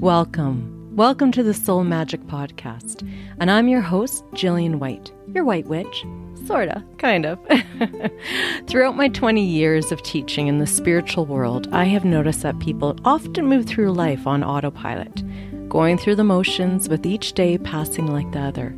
Welcome. 0.00 0.96
Welcome 0.96 1.30
to 1.32 1.44
the 1.44 1.54
Soul 1.54 1.84
Magic 1.84 2.20
Podcast. 2.22 3.08
And 3.38 3.48
I'm 3.48 3.68
your 3.68 3.80
host, 3.80 4.24
Jillian 4.32 4.80
White, 4.80 5.12
your 5.32 5.44
white 5.44 5.66
witch. 5.66 6.04
Sorta, 6.46 6.84
kind 6.98 7.24
of. 7.24 7.38
Throughout 8.66 8.96
my 8.96 9.08
20 9.08 9.44
years 9.44 9.92
of 9.92 10.02
teaching 10.02 10.48
in 10.48 10.58
the 10.58 10.66
spiritual 10.66 11.26
world, 11.26 11.68
I 11.70 11.84
have 11.84 12.04
noticed 12.04 12.42
that 12.42 12.58
people 12.58 12.96
often 13.04 13.46
move 13.46 13.66
through 13.66 13.92
life 13.92 14.26
on 14.26 14.42
autopilot, 14.42 15.22
going 15.68 15.96
through 15.96 16.16
the 16.16 16.24
motions 16.24 16.88
with 16.88 17.06
each 17.06 17.32
day 17.32 17.56
passing 17.56 18.08
like 18.08 18.30
the 18.32 18.40
other, 18.40 18.76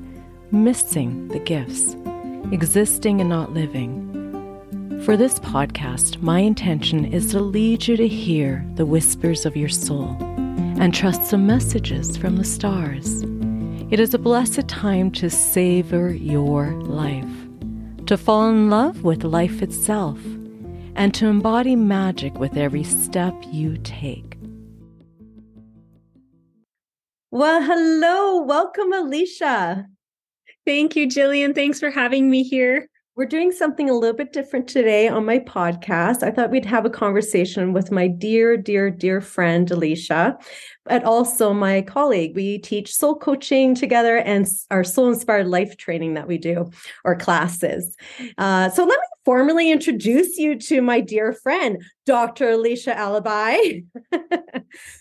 missing 0.53 1.29
the 1.29 1.41
gifts, 1.41 1.96
existing 2.53 3.23
and 3.23 3.30
not 3.30 3.55
living. 3.55 4.03
For 5.05 5.17
this 5.17 5.39
podcast, 5.39 6.21
my 6.21 6.41
intention 6.41 7.07
is 7.07 7.30
to 7.30 7.41
lead 7.41 7.87
you 7.87 7.96
to 7.96 8.07
hear 8.07 8.67
the 8.75 8.87
whispers 8.87 9.46
of 9.46 9.57
your 9.57 9.71
soul 9.71 10.26
and 10.59 10.95
trust 10.95 11.27
some 11.27 11.46
messages 11.46 12.16
from 12.16 12.37
the 12.37 12.45
stars. 12.45 13.23
It 13.91 14.01
is 14.01 14.14
a 14.14 14.19
blessed 14.19 14.69
time 14.69 15.10
to 15.12 15.30
savor 15.30 16.12
your 16.12 16.73
life, 16.83 17.24
to 18.06 18.16
fall 18.16 18.48
in 18.51 18.69
love 18.69 19.05
with 19.05 19.23
life 19.24 19.62
itself, 19.62 20.19
and 20.95 21.14
to 21.14 21.27
embody 21.27 21.77
magic 21.77 22.34
with 22.38 22.56
every 22.56 22.84
step 22.84 23.34
you 23.52 23.78
take. 23.78 24.37
Well, 27.30 27.62
hello. 27.62 28.42
Welcome, 28.42 28.92
Alicia. 28.92 29.86
Thank 30.64 30.97
you, 30.97 31.06
Jillian. 31.06 31.55
Thanks 31.55 31.78
for 31.78 31.91
having 31.91 32.30
me 32.30 32.42
here. 32.42 32.88
We're 33.16 33.25
doing 33.25 33.51
something 33.51 33.88
a 33.88 33.95
little 33.95 34.15
bit 34.15 34.34
different 34.34 34.69
today 34.69 35.09
on 35.09 35.25
my 35.25 35.38
podcast. 35.38 36.23
I 36.23 36.30
thought 36.30 36.51
we'd 36.51 36.66
have 36.66 36.84
a 36.84 36.91
conversation 36.91 37.73
with 37.73 37.91
my 37.91 38.09
dear, 38.09 38.59
dear, 38.59 38.91
dear 38.91 39.23
friend, 39.23 39.70
Alicia, 39.70 40.37
but 40.84 41.02
also 41.02 41.55
my 41.55 41.80
colleague. 41.80 42.37
We 42.37 42.59
teach 42.59 42.95
soul 42.95 43.16
coaching 43.16 43.75
together 43.75 44.19
and 44.19 44.47
our 44.70 44.84
soul 44.84 45.09
inspired 45.09 45.47
life 45.47 45.78
training 45.78 46.12
that 46.12 46.28
we 46.28 46.37
do, 46.37 46.70
or 47.06 47.17
classes. 47.17 47.97
Uh, 48.37 48.69
so 48.69 48.83
let 48.84 48.98
me 48.98 49.06
formally 49.25 49.70
introduce 49.70 50.37
you 50.37 50.59
to 50.59 50.83
my 50.83 51.00
dear 51.00 51.33
friend, 51.33 51.83
Dr. 52.07 52.51
Alicia 52.51 52.97
Alibi, 52.97 53.57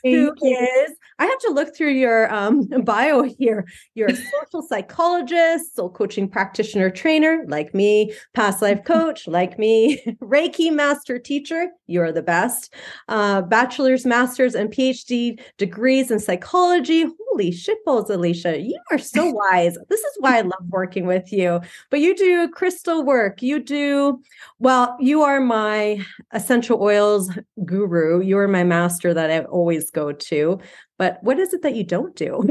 who 0.03 0.33
is, 0.41 0.91
I 1.19 1.25
have 1.25 1.39
to 1.39 1.51
look 1.51 1.75
through 1.75 1.91
your 1.91 2.33
um, 2.33 2.67
bio 2.83 3.21
here. 3.21 3.65
You're 3.93 4.09
a 4.09 4.15
social 4.15 4.63
psychologist, 4.67 5.75
soul 5.75 5.91
coaching 5.91 6.27
practitioner 6.27 6.89
trainer, 6.89 7.45
like 7.47 7.73
me, 7.75 8.13
past 8.33 8.61
life 8.61 8.83
coach, 8.85 9.27
like 9.27 9.59
me, 9.59 10.01
Reiki 10.19 10.73
master 10.73 11.19
teacher, 11.19 11.67
you're 11.85 12.11
the 12.11 12.23
best, 12.23 12.73
uh, 13.07 13.43
bachelor's, 13.43 14.05
master's, 14.05 14.55
and 14.55 14.71
PhD 14.71 15.39
degrees 15.57 16.09
in 16.09 16.19
psychology. 16.19 17.05
Holy 17.29 17.51
shitballs, 17.51 18.09
Alicia, 18.09 18.61
you 18.61 18.79
are 18.91 18.97
so 18.97 19.29
wise. 19.29 19.77
This 19.89 19.99
is 19.99 20.17
why 20.19 20.39
I 20.39 20.41
love 20.41 20.65
working 20.69 21.05
with 21.05 21.31
you. 21.31 21.61
But 21.91 21.99
you 21.99 22.15
do 22.15 22.49
crystal 22.49 23.03
work, 23.03 23.43
you 23.43 23.59
do, 23.59 24.21
well, 24.57 24.97
you 24.99 25.21
are 25.21 25.39
my 25.39 26.03
essential 26.31 26.79
oils 26.95 27.29
guru. 27.65 28.21
You're 28.21 28.47
my 28.47 28.63
master 28.63 29.13
that 29.13 29.31
I 29.31 29.41
always 29.45 29.91
go 29.91 30.11
to. 30.11 30.59
But 30.97 31.19
what 31.21 31.39
is 31.39 31.53
it 31.53 31.61
that 31.63 31.75
you 31.75 31.83
don't 31.83 32.15
do? 32.15 32.37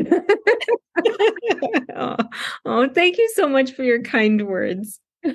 oh, 1.97 2.17
oh, 2.65 2.89
thank 2.91 3.19
you 3.19 3.31
so 3.35 3.49
much 3.49 3.73
for 3.73 3.83
your 3.83 4.03
kind 4.03 4.47
words. 4.47 5.01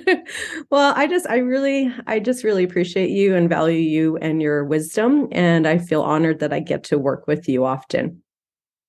well, 0.70 0.94
I 0.96 1.08
just, 1.08 1.28
I 1.28 1.38
really, 1.38 1.92
I 2.06 2.20
just 2.20 2.44
really 2.44 2.62
appreciate 2.62 3.10
you 3.10 3.34
and 3.34 3.48
value 3.48 3.80
you 3.80 4.16
and 4.18 4.40
your 4.40 4.64
wisdom. 4.64 5.26
And 5.32 5.66
I 5.66 5.78
feel 5.78 6.02
honored 6.02 6.38
that 6.40 6.52
I 6.52 6.60
get 6.60 6.84
to 6.84 6.98
work 6.98 7.26
with 7.26 7.48
you 7.48 7.64
often. 7.64 8.22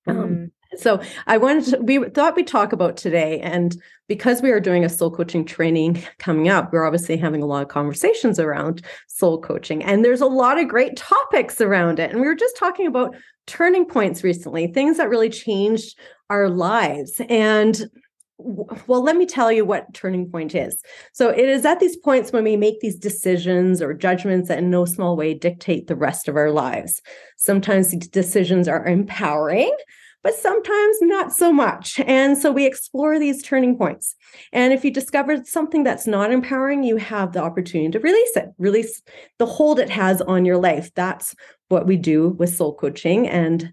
Um, 0.06 0.16
mm. 0.16 0.50
So 0.76 1.02
I 1.26 1.38
wanted 1.38 1.64
to, 1.66 1.78
we 1.78 2.08
thought 2.10 2.36
we'd 2.36 2.46
talk 2.46 2.72
about 2.72 2.96
today. 2.96 3.40
And 3.40 3.76
because 4.08 4.42
we 4.42 4.50
are 4.50 4.60
doing 4.60 4.84
a 4.84 4.88
soul 4.88 5.10
coaching 5.10 5.44
training 5.44 6.02
coming 6.18 6.48
up, 6.48 6.72
we're 6.72 6.84
obviously 6.84 7.16
having 7.16 7.42
a 7.42 7.46
lot 7.46 7.62
of 7.62 7.68
conversations 7.68 8.38
around 8.38 8.84
soul 9.08 9.40
coaching. 9.40 9.82
And 9.82 10.04
there's 10.04 10.20
a 10.20 10.26
lot 10.26 10.58
of 10.58 10.68
great 10.68 10.96
topics 10.96 11.60
around 11.60 11.98
it. 11.98 12.10
And 12.10 12.20
we 12.20 12.26
were 12.26 12.34
just 12.34 12.56
talking 12.56 12.86
about 12.86 13.14
turning 13.46 13.84
points 13.84 14.22
recently, 14.22 14.68
things 14.68 14.96
that 14.96 15.08
really 15.08 15.30
changed 15.30 15.98
our 16.30 16.48
lives. 16.48 17.20
And 17.28 17.90
well, 18.38 19.02
let 19.02 19.16
me 19.16 19.26
tell 19.26 19.52
you 19.52 19.64
what 19.64 19.94
turning 19.94 20.28
point 20.28 20.54
is. 20.54 20.82
So 21.12 21.28
it 21.28 21.48
is 21.48 21.64
at 21.64 21.80
these 21.80 21.96
points 21.96 22.32
when 22.32 22.44
we 22.44 22.56
make 22.56 22.80
these 22.80 22.96
decisions 22.96 23.80
or 23.80 23.94
judgments 23.94 24.48
that 24.48 24.58
in 24.58 24.70
no 24.70 24.84
small 24.84 25.16
way 25.16 25.34
dictate 25.34 25.86
the 25.86 25.96
rest 25.96 26.28
of 26.28 26.36
our 26.36 26.50
lives. 26.50 27.00
Sometimes 27.36 27.90
these 27.90 28.08
decisions 28.08 28.68
are 28.68 28.84
empowering, 28.84 29.74
but 30.22 30.34
sometimes 30.34 30.96
not 31.02 31.32
so 31.32 31.52
much. 31.52 32.00
And 32.00 32.38
so 32.38 32.52
we 32.52 32.66
explore 32.66 33.18
these 33.18 33.42
turning 33.42 33.76
points. 33.76 34.14
And 34.52 34.72
if 34.72 34.84
you 34.84 34.90
discover 34.90 35.44
something 35.44 35.82
that's 35.82 36.06
not 36.06 36.32
empowering, 36.32 36.84
you 36.84 36.96
have 36.96 37.32
the 37.32 37.42
opportunity 37.42 37.90
to 37.90 38.00
release 38.00 38.36
it, 38.36 38.50
release 38.58 39.02
the 39.38 39.46
hold 39.46 39.78
it 39.78 39.90
has 39.90 40.20
on 40.22 40.44
your 40.44 40.58
life. 40.58 40.92
That's 40.94 41.34
what 41.68 41.86
we 41.86 41.96
do 41.96 42.30
with 42.30 42.54
soul 42.54 42.74
coaching 42.74 43.28
and 43.28 43.72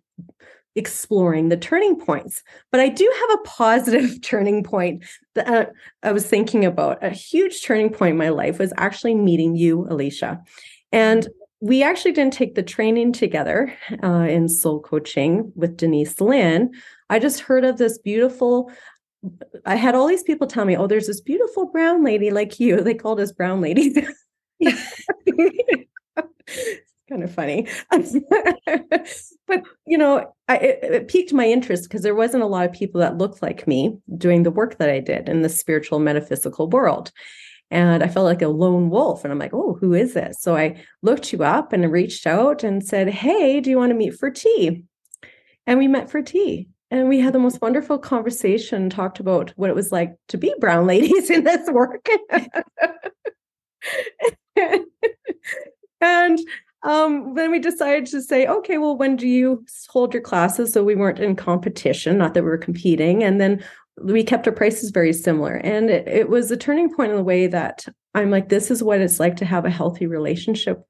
exploring 0.76 1.50
the 1.50 1.58
turning 1.58 2.00
points. 2.00 2.42
But 2.72 2.80
I 2.80 2.90
do 2.90 3.12
have 3.20 3.40
a 3.40 3.44
positive 3.44 4.22
turning 4.24 4.64
point 4.64 5.04
that 5.36 5.48
uh, 5.48 5.66
I 6.04 6.12
was 6.12 6.26
thinking 6.26 6.66
about. 6.66 7.04
A 7.04 7.10
huge 7.10 7.64
turning 7.64 7.90
point 7.90 8.12
in 8.12 8.18
my 8.18 8.30
life 8.30 8.60
was 8.60 8.74
actually 8.78 9.16
meeting 9.16 9.56
you, 9.56 9.86
Alicia. 9.90 10.42
And 10.92 11.28
we 11.62 11.84
actually 11.84 12.14
didn't 12.14 12.34
take 12.34 12.56
the 12.56 12.64
training 12.64 13.12
together 13.12 13.74
uh, 14.04 14.26
in 14.30 14.48
soul 14.48 14.80
coaching 14.80 15.52
with 15.56 15.78
Denise 15.78 16.20
Linn. 16.22 16.72
I 17.10 17.20
just 17.20 17.42
heard 17.42 17.66
of 17.66 17.78
this 17.78 17.98
beautiful. 17.98 18.72
I 19.66 19.76
had 19.76 19.96
all 19.96 20.08
these 20.08 20.24
people 20.24 20.48
tell 20.48 20.64
me, 20.66 20.78
"Oh, 20.78 20.88
there's 20.88 21.08
this 21.08 21.22
beautiful 21.22 21.66
brown 21.66 22.04
lady 22.04 22.32
like 22.32 22.60
you." 22.60 22.82
They 22.84 22.94
called 22.94 23.20
us 23.20 23.32
brown 23.32 23.62
ladies. 23.62 23.98
kind 27.10 27.24
of 27.24 27.34
funny, 27.34 27.68
but 27.90 29.64
you 29.86 29.98
know, 29.98 30.32
I, 30.48 30.58
it, 30.58 30.80
it 30.84 31.08
piqued 31.08 31.34
my 31.34 31.46
interest 31.46 31.84
because 31.84 32.04
there 32.04 32.16
wasn't 32.16 32.44
a 32.44 32.48
lot 32.48 32.66
of 32.66 32.72
people 32.72 33.02
that 33.02 33.18
looked 33.18 33.42
like 33.42 33.68
me 33.68 33.98
doing 34.18 34.44
the 34.44 34.52
work 34.52 34.78
that 34.78 34.90
I 34.90 35.00
did 35.00 35.28
in 35.28 35.42
the 35.42 35.50
spiritual 35.50 36.00
metaphysical 36.00 36.70
world. 36.70 37.12
And 37.72 38.04
I 38.04 38.08
felt 38.08 38.26
like 38.26 38.42
a 38.42 38.48
lone 38.48 38.90
wolf. 38.90 39.24
And 39.24 39.32
I'm 39.32 39.40
like, 39.40 39.54
oh, 39.54 39.78
who 39.80 39.94
is 39.94 40.14
this? 40.14 40.42
So 40.42 40.56
I 40.56 40.84
looked 41.02 41.32
you 41.32 41.44
up 41.44 41.72
and 41.72 41.92
reached 41.92 42.26
out 42.26 42.64
and 42.64 42.84
said, 42.84 43.10
hey, 43.10 43.60
do 43.60 43.70
you 43.70 43.78
want 43.78 43.92
to 43.92 43.98
meet 43.98 44.16
for 44.16 44.32
tea? 44.32 44.84
And 45.68 45.78
we 45.78 45.88
met 45.88 46.10
for 46.10 46.22
tea. 46.22 46.68
And 46.92 47.08
we 47.08 47.20
had 47.20 47.34
the 47.34 47.40
most 47.40 47.62
wonderful 47.62 48.00
conversation, 48.00 48.90
talked 48.90 49.20
about 49.20 49.52
what 49.52 49.70
it 49.70 49.76
was 49.76 49.92
like 49.92 50.16
to 50.30 50.38
be 50.38 50.54
brown 50.60 50.88
ladies 50.88 51.30
in 51.30 51.44
this 51.44 51.70
work. 51.70 52.08
and 56.02 56.40
um, 56.84 57.34
then 57.36 57.52
we 57.52 57.60
decided 57.60 58.06
to 58.08 58.22
say, 58.22 58.48
okay, 58.48 58.78
well, 58.78 58.98
when 58.98 59.16
do 59.16 59.28
you 59.28 59.66
hold 59.90 60.14
your 60.14 60.24
classes? 60.24 60.72
So 60.72 60.84
we 60.84 60.96
weren't 60.96 61.20
in 61.20 61.36
competition, 61.36 62.18
not 62.18 62.34
that 62.34 62.44
we 62.44 62.50
were 62.50 62.58
competing. 62.58 63.24
And 63.24 63.40
then 63.40 63.64
we 64.04 64.24
kept 64.24 64.48
our 64.48 64.54
prices 64.54 64.92
very 64.92 65.14
similar. 65.14 65.56
And 65.56 65.90
it, 65.90 66.08
it 66.08 66.30
was 66.30 66.52
a 66.52 66.58
turning 66.58 66.94
point 66.94 67.12
in 67.12 67.18
the 67.18 67.24
way 67.24 67.48
that 67.48 67.86
I'm 68.14 68.32
like, 68.32 68.50
this 68.50 68.72
is 68.72 68.84
what 68.84 69.02
it's 69.02 69.20
like 69.20 69.36
to 69.38 69.46
have 69.46 69.66
a 69.66 69.70
healthy 69.70 70.08
relationship 70.08 70.82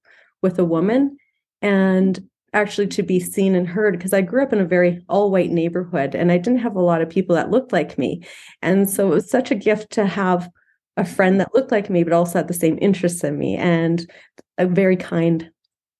with 0.42 0.58
a 0.59 0.66
woman 0.66 1.18
and 1.62 2.20
actually 2.53 2.88
to 2.88 3.03
be 3.03 3.20
seen 3.20 3.56
and 3.56 3.68
heard 3.68 3.97
because 3.97 4.14
I 4.14 4.22
grew 4.22 4.42
up 4.42 4.53
in 4.53 4.59
a 4.59 4.66
very 4.66 5.03
all 5.08 5.30
white 5.30 5.52
neighborhood 5.52 6.16
and 6.16 6.31
I 6.31 6.38
didn't 6.38 6.59
have 6.59 6.75
a 6.75 6.81
lot 6.81 7.02
of 7.02 7.09
people 7.09 7.36
that 7.36 7.52
looked 7.52 7.72
like 7.72 7.97
me. 7.97 8.24
And 8.62 8.90
so 8.90 9.12
it 9.12 9.16
was 9.16 9.30
such 9.30 9.52
a 9.52 9.56
gift 9.56 9.91
to 9.91 10.06
have 10.06 10.50
a 10.97 11.06
friend 11.06 11.40
that 11.40 11.53
looked 11.53 11.72
like 11.72 11.90
me, 11.90 12.03
but 12.03 12.14
also 12.14 12.40
had 12.40 12.47
the 12.47 12.53
same 12.53 12.78
interests 12.81 13.24
in 13.24 13.38
me 13.38 13.56
and 13.56 14.09
a 14.58 14.66
very 14.66 14.97
kind 14.97 15.50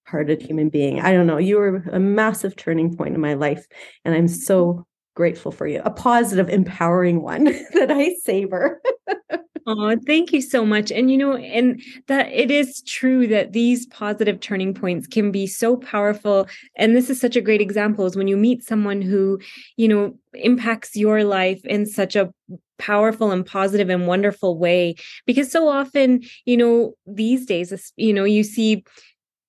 hearted 0.06 0.41
human 0.41 0.70
being. 0.70 1.00
I 1.00 1.12
don't 1.12 1.28
know. 1.28 1.38
You 1.38 1.58
were 1.58 1.84
a 1.91 2.00
massive 2.00 2.56
turning 2.56 2.96
point 2.96 3.14
in 3.14 3.22
my 3.22 3.36
life. 3.36 3.66
And 4.03 4.16
I'm 4.16 4.28
so 4.28 4.85
grateful 5.16 5.52
for 5.52 5.67
you. 5.67 5.82
A 5.84 5.91
positive, 5.91 6.50
empowering 6.50 7.22
one 7.22 7.44
that 7.73 7.91
I 7.91 8.16
savor. 8.23 8.82
oh, 9.67 9.96
thank 10.06 10.34
you 10.34 10.41
so 10.41 10.66
much. 10.66 10.91
And 10.91 11.11
you 11.11 11.17
know, 11.17 11.35
and 11.35 11.82
that 12.08 12.32
it 12.32 12.52
is 12.52 12.82
true 12.84 13.28
that 13.28 13.53
these 13.53 13.85
positive 13.88 14.40
turning 14.40 14.73
points 14.73 15.08
can 15.08 15.32
be 15.32 15.47
so 15.47 15.78
powerful. 15.78 16.47
And 16.76 16.96
this 16.96 17.09
is 17.09 17.20
such 17.20 17.35
a 17.35 17.41
great 17.41 17.61
example 17.61 18.06
is 18.06 18.16
when 18.16 18.28
you 18.28 18.38
meet 18.38 18.64
someone 18.64 19.02
who, 19.02 19.40
you 19.78 19.88
know, 19.88 20.17
impacts 20.34 20.96
your 20.96 21.23
life 21.23 21.64
in 21.66 21.85
such 21.85 22.16
a 22.16 22.32
powerful 22.79 23.32
and 23.32 23.46
positive 23.46 23.90
and 23.90 24.08
wonderful 24.08 24.58
way 24.58 24.96
because 25.26 25.52
so 25.52 25.67
often 25.67 26.22
you 26.46 26.55
know 26.55 26.94
these 27.05 27.46
days 27.46 27.91
you 27.97 28.14
know 28.14 28.23
you 28.23 28.41
see 28.41 28.84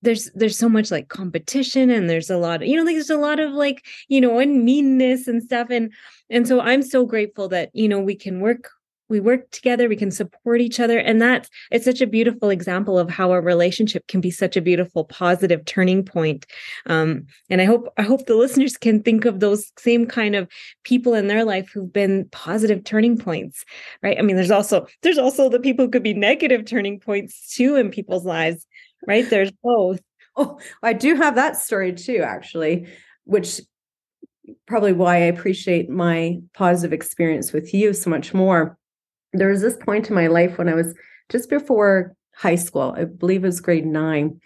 there's 0.03 0.31
there's 0.35 0.59
so 0.59 0.69
much 0.69 0.91
like 0.91 1.09
competition 1.09 1.91
and 1.91 2.09
there's 2.09 2.31
a 2.31 2.37
lot 2.37 2.63
of, 2.63 2.69
you 2.69 2.77
know 2.77 2.83
like 2.83 2.95
there's 2.95 3.11
a 3.11 3.17
lot 3.17 3.41
of 3.41 3.53
like 3.53 3.85
you 4.09 4.21
know 4.21 4.39
and 4.39 4.65
meanness 4.65 5.29
and 5.29 5.43
stuff 5.43 5.69
and 5.71 5.93
and 6.29 6.47
so 6.47 6.61
i'm 6.61 6.83
so 6.83 7.05
grateful 7.05 7.49
that 7.49 7.71
you 7.73 7.89
know 7.89 8.01
we 8.01 8.15
can 8.15 8.41
work 8.41 8.71
we 9.11 9.21
work 9.21 9.51
together 9.51 9.89
we 9.89 9.97
can 9.97 10.11
support 10.11 10.61
each 10.61 10.79
other 10.81 10.99
and 10.99 11.21
that's 11.21 11.51
it's 11.71 11.85
such 11.85 12.01
a 12.01 12.07
beautiful 12.07 12.49
example 12.49 12.99
of 12.99 13.11
how 13.11 13.33
a 13.33 13.41
relationship 13.41 14.07
can 14.07 14.21
be 14.21 14.31
such 14.31 14.57
a 14.57 14.63
beautiful 14.63 15.05
positive 15.05 15.65
turning 15.65 16.05
point 16.05 16.47
um, 16.87 17.27
and 17.51 17.61
i 17.61 17.65
hope 17.65 17.93
i 17.99 18.03
hope 18.03 18.25
the 18.27 18.37
listeners 18.37 18.77
can 18.77 19.03
think 19.03 19.25
of 19.25 19.41
those 19.41 19.73
same 19.79 20.07
kind 20.07 20.37
of 20.37 20.49
people 20.85 21.13
in 21.13 21.27
their 21.27 21.45
life 21.45 21.69
who've 21.75 21.93
been 21.93 22.27
positive 22.31 22.85
turning 22.85 23.19
points 23.19 23.65
right? 24.03 24.19
I 24.19 24.23
mean 24.23 24.37
there's 24.37 24.51
also 24.51 24.87
there's 25.03 25.19
also 25.19 25.49
the 25.49 25.61
people 25.61 25.85
who 25.85 25.91
could 25.91 26.05
be 26.05 26.15
negative 26.15 26.65
turning 26.65 27.01
points 27.01 27.55
too 27.55 27.77
in 27.77 27.91
people's 27.91 28.25
lives 28.25 28.65
right 29.07 29.29
there's 29.31 29.53
both 29.63 30.01
oh 30.37 30.59
i 30.83 30.93
do 30.93 31.15
have 31.15 31.35
that 31.35 31.57
story 31.57 31.93
too 31.93 32.23
actually 32.25 32.87
which 33.25 33.61
probably 34.67 34.93
why 34.93 35.17
I 35.17 35.27
appreciate 35.27 35.89
my 35.89 36.41
positive 36.55 36.93
experience 36.93 37.53
with 37.53 37.73
you 37.73 37.93
so 37.93 38.11
much 38.11 38.35
more 38.35 38.77
there 39.33 39.49
was 39.49 39.61
this 39.61 39.77
point 39.77 40.09
in 40.09 40.15
my 40.15 40.27
life 40.27 40.59
when 40.59 40.69
I 40.69 40.75
was 40.75 40.95
just 41.31 41.49
before 41.49 42.15
high 42.35 42.57
school, 42.57 42.95
I 42.97 43.05
believe 43.05 43.45
it 43.45 43.49
was 43.49 43.61
grade 43.61 43.87
nine. 43.87 44.41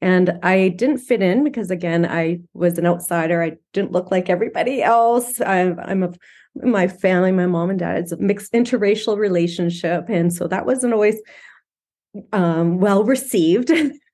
And 0.00 0.38
I 0.42 0.68
didn't 0.68 0.98
fit 0.98 1.22
in 1.22 1.42
because, 1.42 1.72
again, 1.72 2.06
I 2.06 2.40
was 2.54 2.78
an 2.78 2.86
outsider. 2.86 3.42
I 3.42 3.56
didn't 3.72 3.90
look 3.90 4.12
like 4.12 4.30
everybody 4.30 4.80
else. 4.80 5.40
I'm, 5.40 5.78
I'm 5.80 6.04
a, 6.04 6.12
my 6.54 6.86
family, 6.86 7.32
my 7.32 7.46
mom 7.46 7.70
and 7.70 7.78
dad, 7.80 7.98
it's 7.98 8.12
a 8.12 8.16
mixed 8.16 8.52
interracial 8.52 9.16
relationship. 9.16 10.04
And 10.08 10.32
so 10.32 10.46
that 10.46 10.66
wasn't 10.66 10.92
always 10.92 11.20
um, 12.32 12.78
well 12.78 13.04
received. 13.04 13.70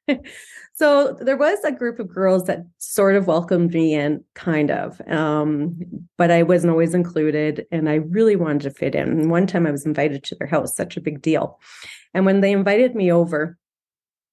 so 0.74 1.16
there 1.20 1.36
was 1.36 1.58
a 1.64 1.72
group 1.72 1.98
of 1.98 2.08
girls 2.08 2.44
that 2.44 2.64
sort 2.78 3.14
of 3.16 3.26
welcomed 3.26 3.72
me 3.72 3.94
in 3.94 4.22
kind 4.34 4.70
of 4.70 5.00
um, 5.08 5.78
but 6.18 6.30
i 6.30 6.42
wasn't 6.42 6.70
always 6.70 6.94
included 6.94 7.66
and 7.70 7.88
i 7.88 7.94
really 7.94 8.36
wanted 8.36 8.62
to 8.62 8.70
fit 8.70 8.94
in 8.94 9.28
one 9.28 9.46
time 9.46 9.66
i 9.66 9.70
was 9.70 9.86
invited 9.86 10.22
to 10.22 10.34
their 10.34 10.48
house 10.48 10.74
such 10.74 10.96
a 10.96 11.00
big 11.00 11.22
deal 11.22 11.58
and 12.12 12.26
when 12.26 12.40
they 12.40 12.52
invited 12.52 12.94
me 12.94 13.10
over 13.10 13.56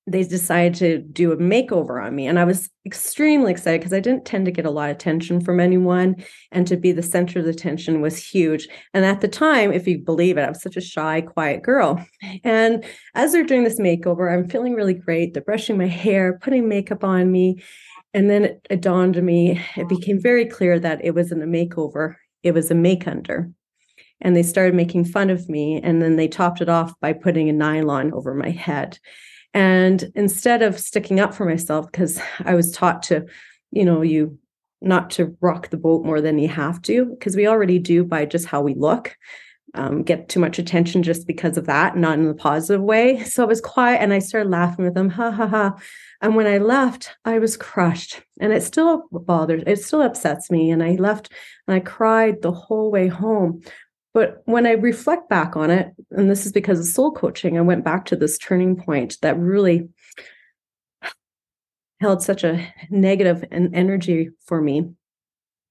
they 0.08 0.24
decided 0.24 0.74
to 0.76 0.98
do 1.00 1.32
a 1.32 1.38
makeover 1.38 2.04
on 2.04 2.16
me. 2.16 2.26
And 2.26 2.40
I 2.40 2.44
was 2.44 2.70
extremely 2.86 3.52
excited 3.52 3.80
because 3.80 3.94
I 3.94 4.00
didn't 4.00 4.26
tend 4.26 4.46
to 4.46 4.52
get 4.52 4.66
a 4.66 4.72
lot 4.72 4.90
of 4.90 4.96
attention 4.96 5.42
from 5.42 5.60
anyone. 5.60 6.16
And 6.52 6.66
to 6.68 6.76
be 6.76 6.92
the 6.92 7.04
center 7.04 7.40
of 7.40 7.46
the 7.46 7.52
attention 7.52 8.02
was 8.02 8.18
huge. 8.18 8.68
And 8.94 9.06
at 9.06 9.22
the 9.22 9.28
time, 9.28 9.72
if 9.72 9.88
you 9.88 10.00
believe 10.00 10.38
it, 10.38 10.42
I 10.42 10.50
was 10.50 10.62
such 10.62 10.76
a 10.76 10.82
shy, 10.82 11.22
quiet 11.22 11.62
girl. 11.62 12.04
And 12.44 12.84
as 13.14 13.32
they're 13.32 13.44
doing 13.44 13.64
this 13.64 13.80
makeover, 13.80 14.34
I'm 14.34 14.50
feeling 14.50 14.74
really 14.74 14.96
great. 14.96 15.34
They're 15.34 15.44
brushing 15.44 15.78
my 15.78 15.88
hair, 15.88 16.40
putting 16.42 16.68
makeup 16.68 17.04
on 17.04 17.32
me. 17.32 17.62
And 18.14 18.30
then 18.30 18.46
it, 18.46 18.68
it 18.70 18.82
dawned 18.82 19.18
on 19.18 19.26
me, 19.26 19.62
it 19.78 19.88
became 19.88 20.20
very 20.20 20.46
clear 20.46 20.80
that 20.80 21.00
it 21.04 21.12
wasn't 21.12 21.44
a 21.44 21.46
makeover, 21.46 22.16
it 22.44 22.54
was 22.54 22.70
a 22.70 22.76
make 22.76 23.08
under 23.08 23.50
and 24.22 24.36
they 24.36 24.44
started 24.44 24.76
making 24.76 25.06
fun 25.06 25.30
of 25.30 25.50
me 25.50 25.82
and 25.82 26.02
then 26.02 26.16
they 26.16 26.28
topped 26.28 26.62
it 26.62 26.70
off 26.70 26.94
by 27.00 27.14
putting 27.14 27.50
a 27.50 27.54
nylon 27.54 28.14
over 28.14 28.34
my 28.34 28.52
head 28.52 29.00
and 29.54 30.12
instead 30.16 30.62
of 30.62 30.80
sticking 30.80 31.20
up 31.20 31.34
for 31.34 31.46
myself, 31.46 31.92
because 31.92 32.20
I 32.40 32.56
was 32.56 32.72
taught 32.72 33.04
to, 33.04 33.26
you 33.72 33.84
know, 33.84 34.02
you 34.02 34.38
not 34.82 35.12
to 35.12 35.38
rock 35.42 35.70
the 35.70 35.78
boat 35.78 36.06
more 36.06 36.22
than 36.22 36.40
you 36.40 36.48
have 36.48 36.82
to, 36.84 37.06
because 37.06 37.36
we 37.36 37.48
already 37.48 37.78
do 37.78 38.04
by 38.04 38.26
just 38.26 38.48
how 38.48 38.62
we 38.62 38.74
look. 38.74 39.16
Um, 39.74 40.04
get 40.04 40.28
too 40.28 40.42
much 40.42 40.60
attention 40.60 41.02
just 41.02 41.26
because 41.26 41.58
of 41.58 41.66
that, 41.68 41.96
not 41.96 42.20
in 42.20 42.28
a 42.28 42.34
positive 42.34 42.82
way. 42.82 43.24
So 43.26 43.44
I 43.44 43.46
was 43.46 43.62
quiet 43.62 44.02
and 44.02 44.12
I 44.12 44.20
started 44.20 44.50
laughing 44.50 44.84
with 44.84 44.96
them, 44.96 45.10
ha 45.10 45.32
ha 45.32 45.48
ha. 45.48 45.76
And 46.20 46.36
when 46.36 46.46
I 46.46 46.58
left, 46.58 47.16
I 47.24 47.40
was 47.40 47.56
crushed 47.56 48.22
and 48.42 48.52
it 48.52 48.64
still 48.64 49.04
bothers, 49.12 49.64
it 49.66 49.78
still 49.78 50.02
upsets 50.02 50.52
me. 50.52 50.72
And 50.72 50.84
I 50.84 50.96
left 50.96 51.32
and 51.68 51.76
I 51.76 51.80
cried 51.80 52.42
the 52.42 52.52
whole 52.52 52.92
way 52.92 53.08
home. 53.08 53.62
But 54.14 54.42
when 54.46 54.68
I 54.68 54.72
reflect 54.72 55.30
back 55.30 55.56
on 55.56 55.72
it, 55.72 55.94
and 56.12 56.30
this 56.30 56.46
is 56.46 56.52
because 56.52 56.80
of 56.80 56.86
soul 56.86 57.12
coaching, 57.12 57.58
I 57.58 57.62
went 57.62 57.86
back 57.86 58.06
to 58.06 58.16
this 58.16 58.38
turning 58.38 58.76
point 58.76 59.18
that 59.22 59.40
really 59.40 59.90
held 62.02 62.22
such 62.22 62.44
a 62.44 62.68
negative 62.90 63.46
energy 63.52 64.30
for 64.46 64.60
me. 64.60 64.92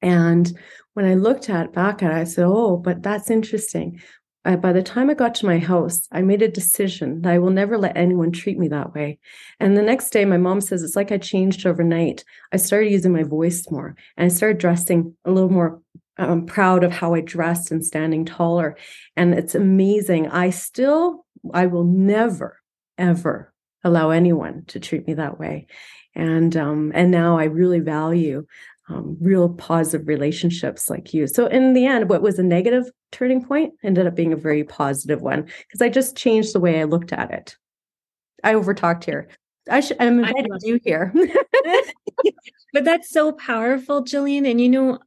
And 0.01 0.51
when 0.95 1.05
I 1.05 1.15
looked 1.15 1.51
at 1.51 1.73
back 1.73 2.03
at 2.03 2.13
it, 2.13 2.15
I 2.15 2.25
said, 2.25 2.47
Oh, 2.47 2.77
but 2.77 3.03
that's 3.03 3.31
interesting. 3.31 4.01
Uh, 4.47 4.57
by 4.57 4.73
the 4.73 4.83
time 4.83 5.11
I 5.11 5.15
got 5.15 5.35
to 5.37 5.47
my 5.47 5.59
house, 5.59 6.09
I 6.11 6.23
made 6.23 6.41
a 6.41 6.49
decision 6.49 7.21
that 7.23 7.33
I 7.33 7.39
will 7.39 7.51
never 7.51 7.77
let 7.77 7.97
anyone 7.97 8.33
treat 8.33 8.59
me 8.59 8.69
that 8.69 8.95
way. 8.95 9.19
And 9.59 9.77
the 9.77 9.83
next 9.83 10.11
day, 10.11 10.25
my 10.25 10.39
mom 10.39 10.63
says 10.63 10.83
it's 10.83 10.97
like 10.97 11.13
I 11.13 11.19
changed 11.19 11.67
overnight. 11.67 12.25
I 12.51 12.57
started 12.57 12.91
using 12.91 13.13
my 13.13 13.23
voice 13.23 13.71
more 13.71 13.97
and 14.17 14.25
I 14.25 14.29
started 14.29 14.57
dressing 14.57 15.15
a 15.27 15.31
little 15.31 15.51
more 15.51 15.83
I'm 16.21 16.47
proud 16.47 16.85
of 16.85 16.93
how 16.93 17.15
I 17.15 17.21
dressed 17.21 17.71
and 17.71 17.85
standing 17.85 18.25
taller. 18.25 18.77
And 19.17 19.35
it's 19.35 19.55
amazing. 19.55 20.29
I 20.29 20.51
still, 20.51 21.25
I 21.53 21.67
will 21.67 21.85
never, 21.85 22.61
ever 22.99 23.53
allow 23.85 24.11
anyone 24.11 24.65
to 24.69 24.81
treat 24.81 25.07
me 25.07 25.15
that 25.15 25.39
way. 25.39 25.67
And 26.15 26.57
um, 26.57 26.93
and 26.95 27.11
now 27.11 27.39
I 27.39 27.45
really 27.45 27.79
value 27.79 28.45
um, 28.89 29.17
real 29.21 29.49
positive 29.49 30.09
relationships 30.09 30.91
like 30.91 31.15
you. 31.15 31.27
So 31.27 31.47
in 31.47 31.73
the 31.75 31.87
end, 31.87 32.09
what 32.09 32.23
was 32.23 32.39
a 32.39 32.43
negative 32.43 32.91
turning 33.13 33.45
point 33.45 33.75
ended 33.83 34.07
up 34.07 34.15
being 34.17 34.33
a 34.33 34.37
very 34.37 34.65
positive 34.65 35.23
one 35.23 35.43
because 35.43 35.81
I 35.81 35.89
just 35.89 36.17
changed 36.17 36.53
the 36.53 36.61
way 36.61 36.81
I 36.81 36.85
looked 36.85 37.13
at 37.13 37.31
it. 37.31 37.57
I 38.43 38.55
overtalked 38.55 39.05
here. 39.05 39.29
I 39.71 39.81
should. 39.81 39.99
I'm 40.01 40.19
inviting 40.25 40.51
you 40.63 40.81
here. 40.85 41.13
but 42.73 42.85
that's 42.85 43.11
so 43.11 43.33
powerful, 43.33 44.03
Jillian. 44.03 44.51
And 44.51 44.61
you 44.61 44.69
know, 44.69 44.99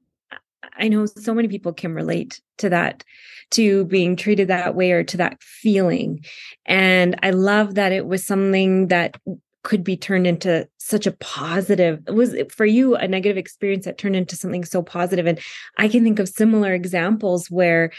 I 0.77 0.87
know 0.87 1.05
so 1.05 1.33
many 1.33 1.47
people 1.47 1.73
can 1.73 1.93
relate 1.93 2.41
to 2.59 2.69
that, 2.69 3.03
to 3.51 3.85
being 3.85 4.15
treated 4.15 4.47
that 4.47 4.75
way 4.75 4.91
or 4.91 5.03
to 5.03 5.17
that 5.17 5.41
feeling. 5.41 6.23
And 6.65 7.19
I 7.23 7.31
love 7.31 7.75
that 7.75 7.91
it 7.91 8.05
was 8.05 8.25
something 8.25 8.87
that 8.87 9.17
could 9.63 9.83
be 9.83 9.95
turned 9.95 10.27
into 10.27 10.67
such 10.77 11.07
a 11.07 11.13
positive 11.13 12.03
it 12.05 12.13
was 12.13 12.35
for 12.49 12.65
you 12.65 12.95
a 12.95 13.07
negative 13.07 13.37
experience 13.37 13.85
that 13.85 13.97
turned 13.97 14.15
into 14.15 14.35
something 14.35 14.65
so 14.65 14.81
positive 14.83 15.25
and 15.25 15.39
i 15.77 15.87
can 15.87 16.03
think 16.03 16.19
of 16.19 16.27
similar 16.27 16.73
examples 16.73 17.49
where 17.49 17.89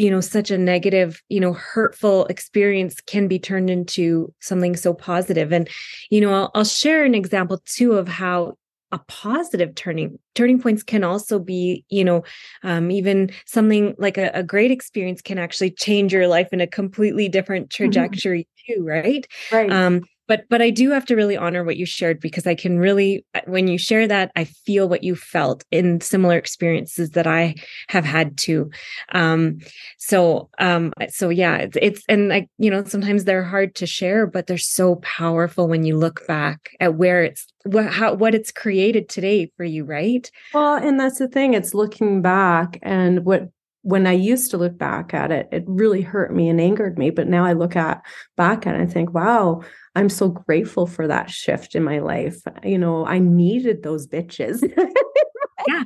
you 0.00 0.10
know 0.10 0.20
such 0.22 0.50
a 0.50 0.56
negative 0.56 1.22
you 1.28 1.40
know 1.40 1.52
hurtful 1.52 2.24
experience 2.26 3.02
can 3.02 3.28
be 3.28 3.38
turned 3.38 3.68
into 3.68 4.32
something 4.40 4.74
so 4.74 4.94
positive 4.94 5.52
and 5.52 5.68
you 6.08 6.22
know 6.22 6.32
I'll, 6.32 6.50
I'll 6.54 6.64
share 6.64 7.04
an 7.04 7.14
example 7.14 7.60
too 7.66 7.92
of 7.92 8.08
how 8.08 8.56
a 8.92 8.98
positive 9.06 9.74
turning 9.74 10.18
turning 10.34 10.60
points 10.60 10.82
can 10.82 11.04
also 11.04 11.38
be 11.38 11.84
you 11.88 12.04
know 12.04 12.22
um, 12.62 12.90
even 12.90 13.30
something 13.46 13.94
like 13.98 14.18
a, 14.18 14.30
a, 14.34 14.42
great 14.42 14.70
experience 14.70 15.22
can 15.22 15.38
actually 15.38 15.70
change 15.70 16.12
your 16.12 16.26
life 16.26 16.48
in 16.52 16.60
a 16.60 16.66
completely 16.66 17.28
different 17.28 17.68
mm-hmm. 17.68 17.84
trajectory 17.84 18.42
mm-hmm. 18.42 18.80
too 18.80 18.84
right 18.84 19.26
right 19.52 19.70
um, 19.70 20.02
but 20.30 20.48
but 20.48 20.62
i 20.62 20.70
do 20.70 20.90
have 20.90 21.04
to 21.04 21.16
really 21.16 21.36
honor 21.36 21.64
what 21.64 21.76
you 21.76 21.84
shared 21.84 22.20
because 22.20 22.46
i 22.46 22.54
can 22.54 22.78
really 22.78 23.26
uh, 23.34 23.40
when 23.46 23.66
you 23.66 23.76
share 23.76 24.06
that 24.06 24.30
i 24.36 24.44
feel 24.44 24.88
what 24.88 25.02
you 25.02 25.16
felt 25.16 25.64
in 25.72 26.00
similar 26.00 26.38
experiences 26.38 27.10
that 27.10 27.26
i 27.26 27.52
have 27.88 28.04
had 28.04 28.38
too 28.38 28.70
um 29.12 29.58
so 29.98 30.48
um 30.60 30.92
so 31.08 31.28
yeah 31.30 31.56
it's, 31.56 31.76
it's 31.82 32.04
and 32.08 32.28
like 32.28 32.48
you 32.58 32.70
know 32.70 32.84
sometimes 32.84 33.24
they're 33.24 33.42
hard 33.42 33.74
to 33.74 33.86
share 33.86 34.24
but 34.24 34.46
they're 34.46 34.56
so 34.56 34.94
powerful 34.96 35.66
when 35.66 35.84
you 35.84 35.98
look 35.98 36.24
back 36.28 36.70
at 36.78 36.94
where 36.94 37.24
it's 37.24 37.46
what 37.64 37.92
how 37.92 38.14
what 38.14 38.32
it's 38.32 38.52
created 38.52 39.08
today 39.08 39.50
for 39.56 39.64
you 39.64 39.84
right 39.84 40.30
well 40.54 40.76
and 40.76 41.00
that's 41.00 41.18
the 41.18 41.26
thing 41.26 41.54
it's 41.54 41.74
looking 41.74 42.22
back 42.22 42.78
and 42.82 43.24
what 43.24 43.50
when 43.82 44.06
I 44.06 44.12
used 44.12 44.50
to 44.50 44.58
look 44.58 44.76
back 44.76 45.14
at 45.14 45.32
it, 45.32 45.48
it 45.52 45.64
really 45.66 46.02
hurt 46.02 46.34
me 46.34 46.48
and 46.48 46.60
angered 46.60 46.98
me. 46.98 47.10
But 47.10 47.28
now 47.28 47.44
I 47.44 47.54
look 47.54 47.76
at 47.76 48.02
back 48.36 48.66
at 48.66 48.76
I 48.76 48.86
think, 48.86 49.14
wow, 49.14 49.62
I'm 49.94 50.08
so 50.08 50.28
grateful 50.28 50.86
for 50.86 51.06
that 51.08 51.30
shift 51.30 51.74
in 51.74 51.82
my 51.82 51.98
life. 51.98 52.42
You 52.62 52.78
know, 52.78 53.06
I 53.06 53.18
needed 53.18 53.82
those 53.82 54.06
bitches. 54.06 54.62
yeah. 55.68 55.82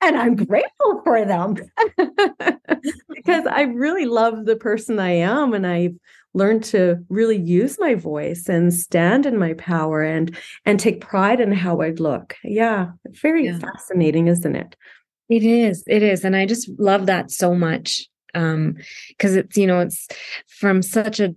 and 0.00 0.16
I'm 0.16 0.36
grateful 0.36 1.02
for 1.04 1.24
them 1.24 1.56
because 3.14 3.46
I 3.46 3.62
really 3.62 4.06
love 4.06 4.46
the 4.46 4.56
person 4.56 4.98
I 4.98 5.12
am 5.12 5.52
and 5.52 5.66
I've 5.66 5.96
learned 6.32 6.64
to 6.64 6.96
really 7.08 7.36
use 7.36 7.76
my 7.78 7.94
voice 7.94 8.48
and 8.48 8.72
stand 8.72 9.26
in 9.26 9.36
my 9.36 9.52
power 9.54 10.02
and 10.02 10.36
and 10.64 10.78
take 10.78 11.00
pride 11.00 11.40
in 11.40 11.52
how 11.52 11.80
I 11.80 11.90
look. 11.90 12.36
Yeah, 12.44 12.92
very 13.20 13.46
yeah. 13.46 13.58
fascinating, 13.58 14.28
isn't 14.28 14.56
it? 14.56 14.76
It 15.28 15.44
is. 15.44 15.84
It 15.86 16.02
is. 16.02 16.24
And 16.24 16.36
I 16.36 16.46
just 16.46 16.68
love 16.78 17.06
that 17.06 17.30
so 17.30 17.54
much. 17.54 18.06
Um, 18.32 18.76
because 19.08 19.34
it's, 19.34 19.56
you 19.56 19.66
know, 19.66 19.80
it's 19.80 20.06
from 20.46 20.82
such 20.82 21.18
a 21.18 21.34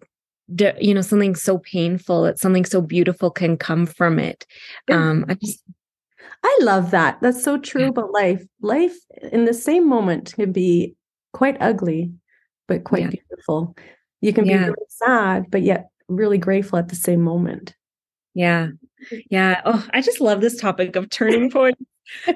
you 0.79 0.93
know 0.93 1.01
something 1.01 1.35
so 1.35 1.57
painful 1.59 2.23
that 2.23 2.39
something 2.39 2.65
so 2.65 2.81
beautiful 2.81 3.31
can 3.31 3.57
come 3.57 3.85
from 3.85 4.19
it. 4.19 4.45
Um 4.91 5.25
i 5.29 5.35
just 5.35 5.63
i 6.43 6.59
love 6.62 6.91
that. 6.91 7.19
That's 7.21 7.43
so 7.43 7.57
true 7.57 7.91
But 7.91 8.12
life 8.12 8.43
life 8.62 8.95
in 9.31 9.45
the 9.45 9.53
same 9.53 9.88
moment 9.88 10.33
can 10.35 10.51
be 10.51 10.95
quite 11.31 11.57
ugly 11.62 12.12
but 12.67 12.83
quite 12.83 13.03
yeah. 13.03 13.09
beautiful. 13.09 13.75
You 14.21 14.33
can 14.33 14.45
yeah. 14.45 14.57
be 14.57 14.63
really 14.65 14.85
sad 14.89 15.45
but 15.50 15.62
yet 15.62 15.89
really 16.09 16.38
grateful 16.38 16.77
at 16.79 16.89
the 16.89 16.95
same 16.95 17.21
moment. 17.21 17.75
Yeah. 18.33 18.69
Yeah. 19.29 19.62
Oh 19.65 19.85
i 19.93 20.01
just 20.01 20.19
love 20.21 20.41
this 20.41 20.59
topic 20.59 20.95
of 20.95 21.09
turning 21.09 21.50
point. 21.51 21.77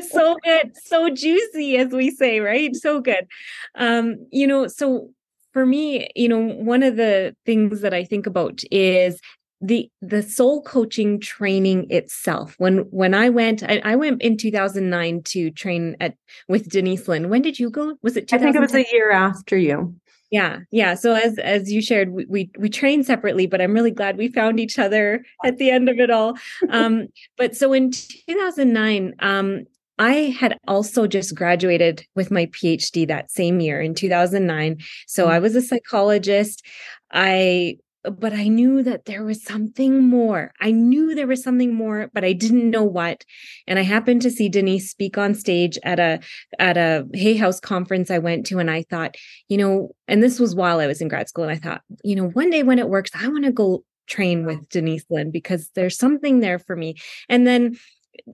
So 0.10 0.38
good 0.46 0.72
so 0.86 1.10
juicy 1.10 1.76
as 1.78 1.92
we 1.92 2.10
say 2.10 2.40
right? 2.40 2.74
So 2.76 3.02
good. 3.02 3.28
Um 3.76 4.16
you 4.32 4.48
know 4.48 4.68
so 4.68 5.10
for 5.58 5.66
me, 5.66 6.08
you 6.16 6.30
know, 6.30 6.38
one 6.40 6.84
of 6.84 6.98
the 6.98 7.36
things 7.44 7.82
that 7.82 7.92
I 7.92 8.04
think 8.04 8.28
about 8.28 8.62
is 8.70 9.20
the 9.60 9.90
the 10.04 10.22
soul 10.22 10.62
coaching 10.62 11.20
training 11.20 11.88
itself. 11.90 12.54
When 12.60 12.82
when 12.92 13.16
i 13.16 13.28
went 13.30 13.64
I, 13.64 13.82
I, 13.84 13.96
went 13.96 14.22
in 14.22 14.38
2009 14.38 15.24
to 15.24 15.50
train 15.50 15.98
at 16.00 16.14
with 16.48 16.70
denise 16.70 17.08
linn. 17.08 17.30
When 17.30 17.42
did 17.42 17.58
you 17.58 17.72
go? 17.72 17.98
Was 18.04 18.18
it 18.18 18.32
i 18.32 18.38
think 18.38 18.56
it 18.56 18.60
was 18.60 18.76
a 18.76 18.86
year 18.92 19.10
after 19.10 19.58
you. 19.58 19.96
Yeah 20.30 20.60
yeah. 20.70 20.94
So 20.94 21.16
as 21.16 21.40
as 21.40 21.72
you 21.72 21.82
shared 21.82 22.12
we, 22.12 22.28
we 22.30 22.52
we 22.60 22.70
trained 22.70 23.08
separately 23.08 23.48
but 23.48 23.60
i'm 23.60 23.74
really 23.74 23.90
glad 23.90 24.16
we 24.16 24.28
found 24.28 24.60
each 24.60 24.78
other 24.78 25.26
at 25.44 25.58
the 25.58 25.72
end 25.72 25.90
of 25.90 25.98
it 25.98 26.12
all. 26.12 26.38
Um 26.70 27.08
but 27.36 27.56
so 27.56 27.74
in 27.74 27.90
2009 27.90 29.16
um 29.22 29.66
I 29.98 30.36
had 30.39 30.58
also 30.68 31.08
just 31.08 31.36
graduated 31.36 32.06
with 32.16 32.32
my 32.32 32.46
PhD 32.48 33.08
that 33.08 33.32
same 33.32 33.60
year 33.60 33.82
in 33.82 33.96
2009. 33.96 34.77
So 35.08 35.24
mm-hmm. 35.24 35.32
I 35.32 35.39
was 35.39 35.56
a 35.56 35.62
psychologist. 35.62 36.63
I 37.12 37.77
but 38.04 38.32
I 38.32 38.48
knew 38.48 38.84
that 38.84 39.06
there 39.06 39.24
was 39.24 39.44
something 39.44 40.08
more. 40.08 40.54
I 40.62 40.72
knew 40.72 41.13
there 41.13 41.27
was 41.27 41.44
something 41.44 41.74
more, 41.74 42.10
but 42.13 42.24
I 42.24 42.32
didn't 42.32 42.70
know 42.70 42.84
what. 42.84 43.25
And 43.66 43.77
I 43.77 43.82
happened 43.82 44.22
to 44.22 44.32
see 44.32 44.50
Denise 44.50 44.89
speak 44.89 45.18
on 45.18 45.34
stage 45.34 45.77
at 45.84 46.00
a 46.00 46.20
at 46.60 46.77
a 46.77 47.06
Hay 47.13 47.36
House 47.36 47.60
conference 47.60 48.10
I 48.10 48.20
went 48.20 48.46
to, 48.48 48.60
and 48.60 48.72
I 48.72 48.84
thought, 48.89 49.16
you 49.50 49.58
know, 49.58 49.89
and 50.08 50.24
this 50.24 50.39
was 50.39 50.56
while 50.56 50.80
I 50.80 50.88
was 50.88 51.01
in 51.01 51.08
grad 51.08 51.27
school, 51.27 51.44
and 51.44 51.54
I 51.54 51.58
thought, 51.58 51.82
you 52.04 52.16
know, 52.16 52.30
one 52.30 52.50
day 52.50 52.63
when 52.63 52.80
it 52.80 52.89
works, 52.89 53.12
I 53.13 53.27
want 53.27 53.46
to 53.46 53.51
go 53.51 53.84
train 54.08 54.46
with 54.46 54.70
Denise 54.70 55.06
Linn 55.10 55.32
because 55.32 55.70
there's 55.75 55.98
something 55.98 56.39
there 56.39 56.60
for 56.60 56.75
me. 56.75 56.96
And 57.27 57.46
then 57.46 57.77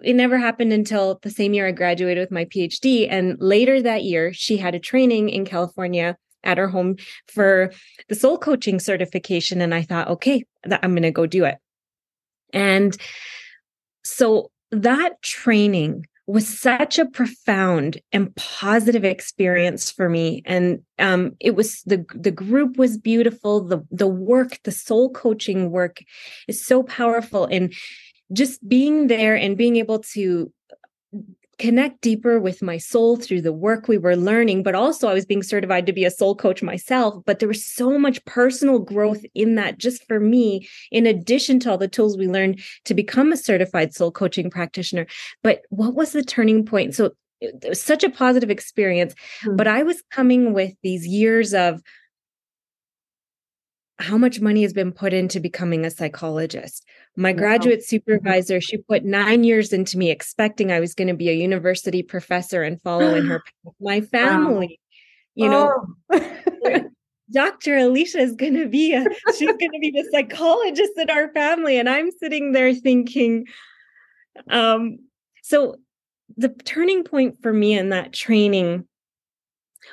it 0.02 0.14
never 0.16 0.38
happened 0.38 0.74
until 0.74 1.20
the 1.22 1.30
same 1.30 1.54
year 1.54 1.68
I 1.68 1.72
graduated 1.72 2.22
with 2.22 2.32
my 2.32 2.46
PhD. 2.46 3.08
And 3.10 3.38
later 3.40 3.82
that 3.82 4.04
year, 4.04 4.34
she 4.34 4.58
had 4.58 4.76
a 4.76 4.80
training 4.80 5.30
in 5.30 5.46
California 5.46 6.18
at 6.44 6.58
her 6.58 6.68
home 6.68 6.98
for 7.28 7.72
the 8.10 8.16
soul 8.16 8.38
coaching 8.38 8.80
certification. 8.80 9.62
And 9.62 9.74
I 9.74 9.82
thought, 9.82 10.10
okay, 10.10 10.46
I'm 10.70 10.92
going 10.92 11.04
to 11.04 11.12
go 11.12 11.26
do 11.26 11.46
it. 11.46 11.58
And 12.54 12.96
so 14.04 14.52
that 14.72 15.22
training 15.22 16.06
was 16.26 16.48
such 16.48 16.98
a 16.98 17.06
profound 17.06 18.00
and 18.14 18.34
positive 18.36 19.04
experience 19.04 19.92
for 19.92 20.08
me 20.08 20.42
and 20.46 20.82
um, 20.98 21.34
it 21.42 21.54
was 21.56 21.82
the 21.84 22.06
the 22.16 22.32
group 22.32 22.78
was 22.78 22.98
beautiful 22.98 23.60
the 23.60 23.86
the 23.92 24.08
work 24.08 24.58
the 24.64 24.72
soul 24.72 25.10
coaching 25.10 25.70
work 25.70 26.02
is 26.48 26.66
so 26.66 26.82
powerful 26.82 27.46
and 27.46 27.74
just 28.34 28.68
being 28.68 29.08
there 29.08 29.36
and 29.36 29.58
being 29.58 29.78
able 29.78 30.00
to 30.00 30.52
connect 31.60 32.02
deeper 32.02 32.40
with 32.40 32.62
my 32.64 32.78
soul 32.78 33.16
through 33.16 33.42
the 33.42 33.54
work 33.54 33.88
we 33.88 33.98
were 33.98 34.16
learning 34.16 34.64
but 34.64 34.74
also 34.74 35.08
i 35.08 35.14
was 35.14 35.26
being 35.26 35.44
certified 35.44 35.86
to 35.86 35.94
be 35.94 36.04
a 36.04 36.10
soul 36.10 36.36
coach 36.36 36.64
myself 36.64 37.24
but 37.26 37.38
there 37.38 37.48
was 37.48 37.64
so 37.64 37.98
much 38.00 38.24
personal 38.26 38.80
growth 38.80 39.24
in 39.36 39.54
that 39.54 39.78
just 39.78 40.06
for 40.08 40.20
me 40.20 40.68
in 40.92 41.06
addition 41.06 41.60
to 41.60 41.70
all 41.70 41.78
the 41.78 41.88
tools 41.88 42.18
we 42.18 42.28
learned 42.28 42.60
to 42.86 42.96
become 42.96 43.32
a 43.32 43.38
certified 43.38 43.94
soul 43.94 44.12
coaching 44.12 44.50
practitioner 44.50 45.06
but 45.44 45.62
what 45.70 45.94
was 45.94 46.12
the 46.12 46.24
turning 46.24 46.66
point 46.66 46.96
so 46.96 47.12
it 47.40 47.64
was 47.70 47.82
such 47.82 48.04
a 48.04 48.10
positive 48.10 48.50
experience 48.50 49.14
mm-hmm. 49.44 49.56
but 49.56 49.68
i 49.68 49.84
was 49.84 50.02
coming 50.10 50.54
with 50.54 50.74
these 50.82 51.06
years 51.06 51.54
of 51.54 51.82
how 54.00 54.18
much 54.18 54.42
money 54.42 54.64
has 54.64 54.74
been 54.74 54.92
put 54.92 55.14
into 55.14 55.40
becoming 55.40 55.86
a 55.86 55.92
psychologist. 55.92 56.86
My 57.16 57.32
wow. 57.32 57.38
graduate 57.38 57.80
mm-hmm. 57.80 57.96
supervisor, 57.96 58.60
she 58.60 58.78
put 58.78 59.06
nine 59.06 59.44
years 59.44 59.72
into 59.72 59.98
me, 59.98 60.10
expecting 60.10 60.72
I 60.72 60.80
was 60.80 60.96
going 60.96 61.10
to 61.10 61.14
be 61.14 61.30
a 61.30 61.34
university 61.34 62.02
professor 62.02 62.64
and 62.64 62.82
follow 62.82 63.14
in 63.16 63.28
her 63.28 63.40
path. 63.66 63.74
My 63.80 64.02
family, 64.02 64.80
wow. 65.36 65.46
you 65.46 65.50
know, 65.50 65.86
oh. 66.12 66.82
Dr. 67.32 67.78
Alicia 67.78 68.20
is 68.20 68.36
going 68.36 68.56
to 68.56 68.68
be 68.68 68.94
a, 68.94 69.06
she's 69.38 69.48
going 69.48 69.72
to 69.72 69.80
be 69.80 69.92
the 69.92 70.08
psychologist 70.12 70.92
in 70.98 71.10
our 71.10 71.32
family. 71.34 71.80
And 71.80 71.90
I'm 71.90 72.12
sitting 72.12 72.52
there 72.52 72.74
thinking, 72.74 73.46
um, 74.50 75.00
so 75.42 75.76
the 76.36 76.50
turning 76.50 77.04
point 77.04 77.42
for 77.42 77.54
me 77.54 77.78
in 77.78 77.90
that 77.90 78.14
training 78.14 78.86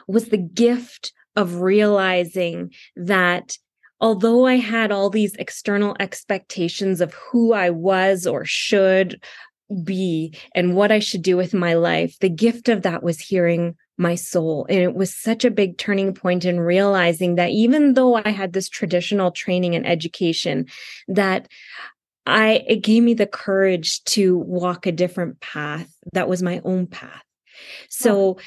was 0.07 0.29
the 0.29 0.39
gift 0.39 1.13
of 1.37 1.57
realizing 1.57 2.73
that 2.97 3.57
although 4.01 4.47
I 4.47 4.57
had 4.57 4.93
all 4.93 5.11
these 5.11 5.35
external 5.37 5.97
expectations 6.01 7.01
of 7.01 7.15
who 7.15 7.53
I 7.53 7.71
was 7.71 8.27
or 8.27 8.45
should 8.45 9.23
be 9.85 10.35
and 10.55 10.75
what 10.75 10.91
I 10.91 10.99
should 10.99 11.23
do 11.23 11.37
with 11.37 11.55
my 11.55 11.75
life, 11.75 12.19
the 12.21 12.29
gift 12.29 12.69
of 12.69 12.83
that 12.83 13.03
was 13.03 13.21
hearing 13.21 13.77
my 13.99 14.15
soul. 14.15 14.67
And 14.69 14.79
it 14.79 14.95
was 14.95 15.15
such 15.15 15.45
a 15.45 15.51
big 15.51 15.77
turning 15.77 16.15
point 16.15 16.45
in 16.45 16.59
realizing 16.59 17.35
that 17.37 17.51
even 17.51 17.95
though 17.95 18.15
I 18.15 18.31
had 18.31 18.53
this 18.53 18.69
traditional 18.69 19.31
training 19.31 19.75
and 19.75 19.87
education, 19.87 20.67
that 21.09 21.49
I 22.27 22.65
it 22.67 22.83
gave 22.83 23.03
me 23.03 23.15
the 23.15 23.27
courage 23.27 24.03
to 24.05 24.39
walk 24.39 24.87
a 24.87 24.93
different 24.93 25.41
path 25.41 25.93
that 26.13 26.29
was 26.29 26.43
my 26.43 26.61
own 26.65 26.87
path. 26.87 27.23
So 27.89 28.39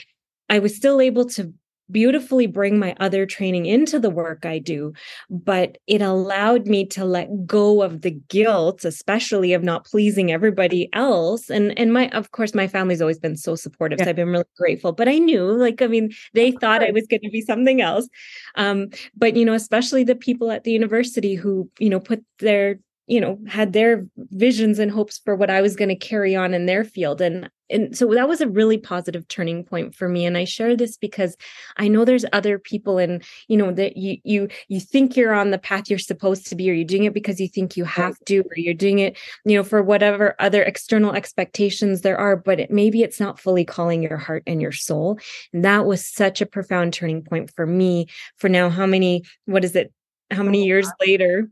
I 0.50 0.60
was 0.60 0.76
still 0.76 1.00
able 1.02 1.26
to 1.26 1.54
beautifully 1.92 2.48
bring 2.48 2.80
my 2.80 2.96
other 3.00 3.25
training 3.25 3.66
into 3.66 4.00
the 4.00 4.10
work 4.10 4.46
I 4.46 4.60
do, 4.60 4.94
but 5.30 5.78
it 5.88 6.02
allowed 6.02 6.68
me 6.68 6.86
to 6.88 7.06
let 7.06 7.46
go 7.46 7.82
of 7.82 8.02
the 8.02 8.12
guilt, 8.12 8.86
especially 8.86 9.54
of 9.54 9.63
not 9.63 9.86
pleasing 9.86 10.32
everybody 10.32 10.90
else. 10.94 11.50
And 11.50 11.78
and 11.78 11.94
my 11.94 12.10
of 12.10 12.32
course 12.32 12.54
my 12.54 12.68
family's 12.68 13.02
always 13.02 13.20
been 13.20 13.38
so 13.38 13.56
supportive. 13.56 14.00
Yeah. 14.00 14.06
So 14.06 14.10
I've 14.12 14.16
been 14.16 14.30
really 14.30 14.44
grateful. 14.58 14.92
But 14.92 15.08
I 15.08 15.18
knew, 15.18 15.52
like, 15.52 15.82
I 15.82 15.88
mean, 15.88 16.12
they 16.34 16.52
thought 16.52 16.84
I 16.84 16.92
was 16.92 17.08
going 17.08 17.22
to 17.22 17.30
be 17.30 17.42
something 17.42 17.82
else. 17.82 18.08
Um, 18.56 18.90
but 19.16 19.36
you 19.36 19.46
know, 19.46 19.54
especially 19.54 20.04
the 20.04 20.16
people 20.16 20.52
at 20.52 20.63
the 20.63 20.72
university 20.72 21.36
who, 21.36 21.70
you 21.80 21.90
know, 21.90 22.00
put 22.00 22.24
their 22.40 22.80
you 23.13 23.22
know 23.22 23.38
had 23.48 23.74
their 23.74 24.05
visions 24.17 24.79
and 24.79 24.91
hopes 24.91 25.20
for 25.24 25.36
what 25.36 25.50
i 25.50 25.62
was 25.62 25.75
going 25.75 25.89
to 25.89 25.96
carry 25.96 26.36
on 26.36 26.53
in 26.53 26.65
their 26.65 26.84
field. 26.84 27.22
And 27.22 27.50
and 27.70 27.98
so 27.98 28.13
that 28.13 28.27
was 28.27 28.41
a 28.41 28.48
really 28.48 28.77
positive 28.77 29.27
turning 29.29 29.63
point 29.63 29.96
for 29.96 30.10
me. 30.10 30.25
And 30.25 30.38
i 30.38 30.43
share 30.43 30.75
this 30.75 30.98
because 30.98 31.36
i 31.77 31.88
know 31.88 32.05
there's 32.05 32.25
other 32.34 32.58
people 32.58 32.98
and 32.98 33.24
you 33.48 33.58
know 33.58 33.72
that 33.72 33.98
you 33.98 34.17
you 34.24 34.48
you 34.67 34.79
think 34.79 35.15
you're 35.15 35.34
on 35.34 35.51
the 35.51 35.58
path 35.58 35.89
you're 35.89 36.00
supposed 36.00 36.48
to 36.48 36.55
be 36.55 36.70
or 36.70 36.74
you're 36.74 36.86
doing 36.86 37.05
it 37.05 37.13
because 37.13 37.39
you 37.39 37.48
think 37.48 37.77
you 37.77 37.86
have 37.86 38.17
to 38.25 38.39
or 38.39 38.55
you're 38.55 38.74
doing 38.74 39.00
it 39.00 39.17
you 39.46 39.55
know 39.55 39.63
for 39.63 39.82
whatever 39.82 40.36
other 40.39 40.63
external 40.63 41.13
expectations 41.13 42.01
there 42.01 42.17
are 42.17 42.36
but 42.36 42.60
it, 42.60 42.72
maybe 42.72 43.01
it's 43.01 43.20
not 43.20 43.39
fully 43.39 43.65
calling 43.65 44.03
your 44.03 44.17
heart 44.17 44.43
and 44.48 44.62
your 44.62 44.72
soul. 44.72 45.20
And 45.51 45.63
that 45.65 45.86
was 45.86 46.05
such 46.05 46.41
a 46.41 46.46
profound 46.46 46.93
turning 46.93 47.24
point 47.24 47.51
for 47.55 47.65
me 47.65 48.08
for 48.38 48.50
now. 48.50 48.70
How 48.70 48.86
many 48.86 49.24
what 49.46 49.63
is 49.63 49.75
it? 49.75 49.91
How 50.32 50.43
many 50.43 50.63
oh, 50.63 50.65
years 50.65 50.89
later 51.00 51.50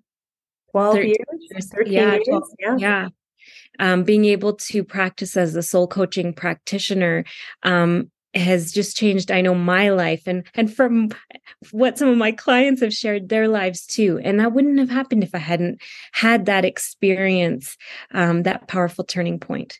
12 0.71 0.95
years, 0.97 1.67
13 1.71 1.93
yeah, 1.93 2.13
years. 2.13 2.27
12, 2.27 2.43
yeah. 2.59 2.77
yeah. 2.77 3.07
Um, 3.79 4.03
being 4.03 4.25
able 4.25 4.53
to 4.53 4.83
practice 4.83 5.37
as 5.37 5.55
a 5.55 5.63
soul 5.63 5.87
coaching 5.87 6.33
practitioner 6.33 7.23
um, 7.63 8.11
has 8.33 8.71
just 8.71 8.95
changed 8.95 9.29
i 9.29 9.41
know 9.41 9.53
my 9.53 9.89
life 9.89 10.23
and 10.25 10.45
and 10.53 10.73
from 10.73 11.09
what 11.71 11.97
some 11.97 12.07
of 12.07 12.17
my 12.17 12.31
clients 12.31 12.81
have 12.81 12.93
shared 12.93 13.27
their 13.27 13.47
lives 13.47 13.85
too 13.85 14.19
and 14.23 14.39
that 14.39 14.53
wouldn't 14.53 14.79
have 14.79 14.89
happened 14.89 15.23
if 15.23 15.35
i 15.35 15.37
hadn't 15.37 15.81
had 16.13 16.45
that 16.45 16.63
experience 16.63 17.77
um, 18.13 18.43
that 18.43 18.67
powerful 18.67 19.03
turning 19.03 19.39
point 19.39 19.79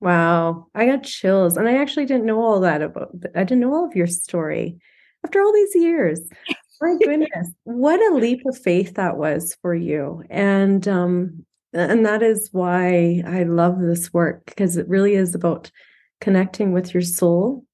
wow 0.00 0.66
i 0.74 0.86
got 0.86 1.04
chills 1.04 1.56
and 1.56 1.68
i 1.68 1.76
actually 1.76 2.04
didn't 2.04 2.26
know 2.26 2.40
all 2.40 2.60
that 2.60 2.82
about 2.82 3.10
i 3.36 3.44
didn't 3.44 3.60
know 3.60 3.72
all 3.72 3.86
of 3.86 3.94
your 3.94 4.08
story 4.08 4.76
after 5.24 5.40
all 5.40 5.52
these 5.52 5.74
years 5.76 6.20
my 6.80 6.96
goodness, 7.02 7.50
what 7.64 8.00
a 8.00 8.14
leap 8.14 8.42
of 8.46 8.56
faith 8.58 8.94
that 8.94 9.16
was 9.16 9.56
for 9.62 9.74
you. 9.74 10.22
And 10.30 10.86
um 10.86 11.44
and 11.72 12.06
that 12.06 12.22
is 12.22 12.48
why 12.52 13.22
I 13.26 13.42
love 13.42 13.78
this 13.80 14.12
work 14.12 14.46
because 14.46 14.76
it 14.76 14.88
really 14.88 15.14
is 15.14 15.34
about 15.34 15.70
connecting 16.20 16.72
with 16.72 16.94
your 16.94 17.02
soul 17.02 17.64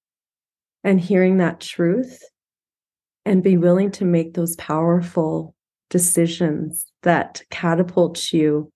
and 0.82 1.00
hearing 1.00 1.38
that 1.38 1.60
truth 1.60 2.22
and 3.24 3.42
be 3.42 3.56
willing 3.56 3.90
to 3.92 4.04
make 4.04 4.34
those 4.34 4.56
powerful 4.56 5.54
decisions 5.90 6.86
that 7.02 7.42
catapult 7.50 8.32
you 8.32 8.72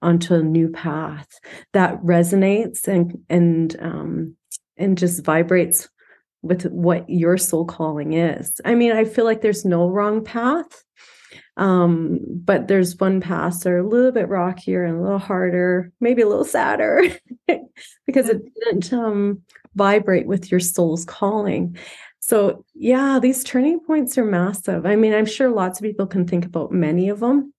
onto 0.00 0.34
a 0.34 0.42
new 0.42 0.68
path 0.68 1.28
that 1.72 2.00
resonates 2.02 2.88
and 2.88 3.18
and 3.28 3.76
um 3.80 4.36
and 4.76 4.98
just 4.98 5.24
vibrates 5.24 5.88
with 6.42 6.64
what 6.64 7.08
your 7.08 7.38
soul 7.38 7.64
calling 7.64 8.12
is. 8.14 8.60
I 8.64 8.74
mean, 8.74 8.92
I 8.92 9.04
feel 9.04 9.24
like 9.24 9.40
there's 9.40 9.64
no 9.64 9.88
wrong 9.88 10.24
path. 10.24 10.84
Um, 11.56 12.18
but 12.28 12.68
there's 12.68 12.98
one 12.98 13.20
path 13.20 13.60
that 13.60 13.70
are 13.70 13.78
a 13.78 13.86
little 13.86 14.12
bit 14.12 14.28
rockier 14.28 14.84
and 14.84 14.98
a 14.98 15.02
little 15.02 15.18
harder, 15.18 15.92
maybe 16.00 16.22
a 16.22 16.28
little 16.28 16.44
sadder 16.44 17.04
because 18.06 18.28
it 18.28 18.42
didn't 18.54 18.92
um, 18.92 19.42
vibrate 19.74 20.26
with 20.26 20.50
your 20.50 20.60
soul's 20.60 21.04
calling. 21.04 21.76
So, 22.20 22.64
yeah, 22.74 23.18
these 23.20 23.44
turning 23.44 23.80
points 23.80 24.16
are 24.16 24.24
massive. 24.24 24.86
I 24.86 24.96
mean, 24.96 25.12
I'm 25.12 25.26
sure 25.26 25.50
lots 25.50 25.78
of 25.78 25.84
people 25.84 26.06
can 26.06 26.26
think 26.26 26.46
about 26.46 26.72
many 26.72 27.08
of 27.10 27.20
them. 27.20 27.52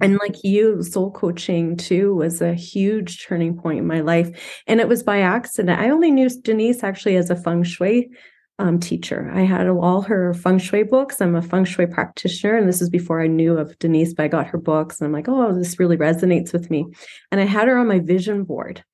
And 0.00 0.18
like 0.18 0.42
you, 0.42 0.82
soul 0.82 1.10
coaching 1.10 1.76
too 1.76 2.14
was 2.14 2.40
a 2.40 2.54
huge 2.54 3.24
turning 3.24 3.56
point 3.56 3.78
in 3.78 3.86
my 3.86 4.00
life. 4.00 4.62
And 4.66 4.80
it 4.80 4.88
was 4.88 5.02
by 5.02 5.20
accident. 5.20 5.80
I 5.80 5.90
only 5.90 6.10
knew 6.10 6.28
Denise 6.28 6.82
actually 6.82 7.16
as 7.16 7.30
a 7.30 7.36
feng 7.36 7.62
shui 7.62 8.10
um, 8.58 8.78
teacher. 8.78 9.30
I 9.34 9.40
had 9.40 9.66
all 9.66 10.02
her 10.02 10.34
feng 10.34 10.58
shui 10.58 10.84
books. 10.84 11.20
I'm 11.20 11.34
a 11.34 11.42
feng 11.42 11.64
shui 11.64 11.86
practitioner, 11.86 12.56
and 12.56 12.68
this 12.68 12.80
was 12.80 12.90
before 12.90 13.20
I 13.20 13.26
knew 13.26 13.58
of 13.58 13.76
Denise, 13.78 14.14
but 14.14 14.24
I 14.24 14.28
got 14.28 14.46
her 14.46 14.58
books, 14.58 15.00
and 15.00 15.06
I'm 15.06 15.12
like, 15.12 15.28
oh, 15.28 15.52
this 15.52 15.78
really 15.80 15.96
resonates 15.96 16.52
with 16.52 16.70
me. 16.70 16.86
And 17.30 17.40
I 17.40 17.44
had 17.44 17.66
her 17.66 17.76
on 17.78 17.88
my 17.88 17.98
vision 17.98 18.44
board, 18.44 18.84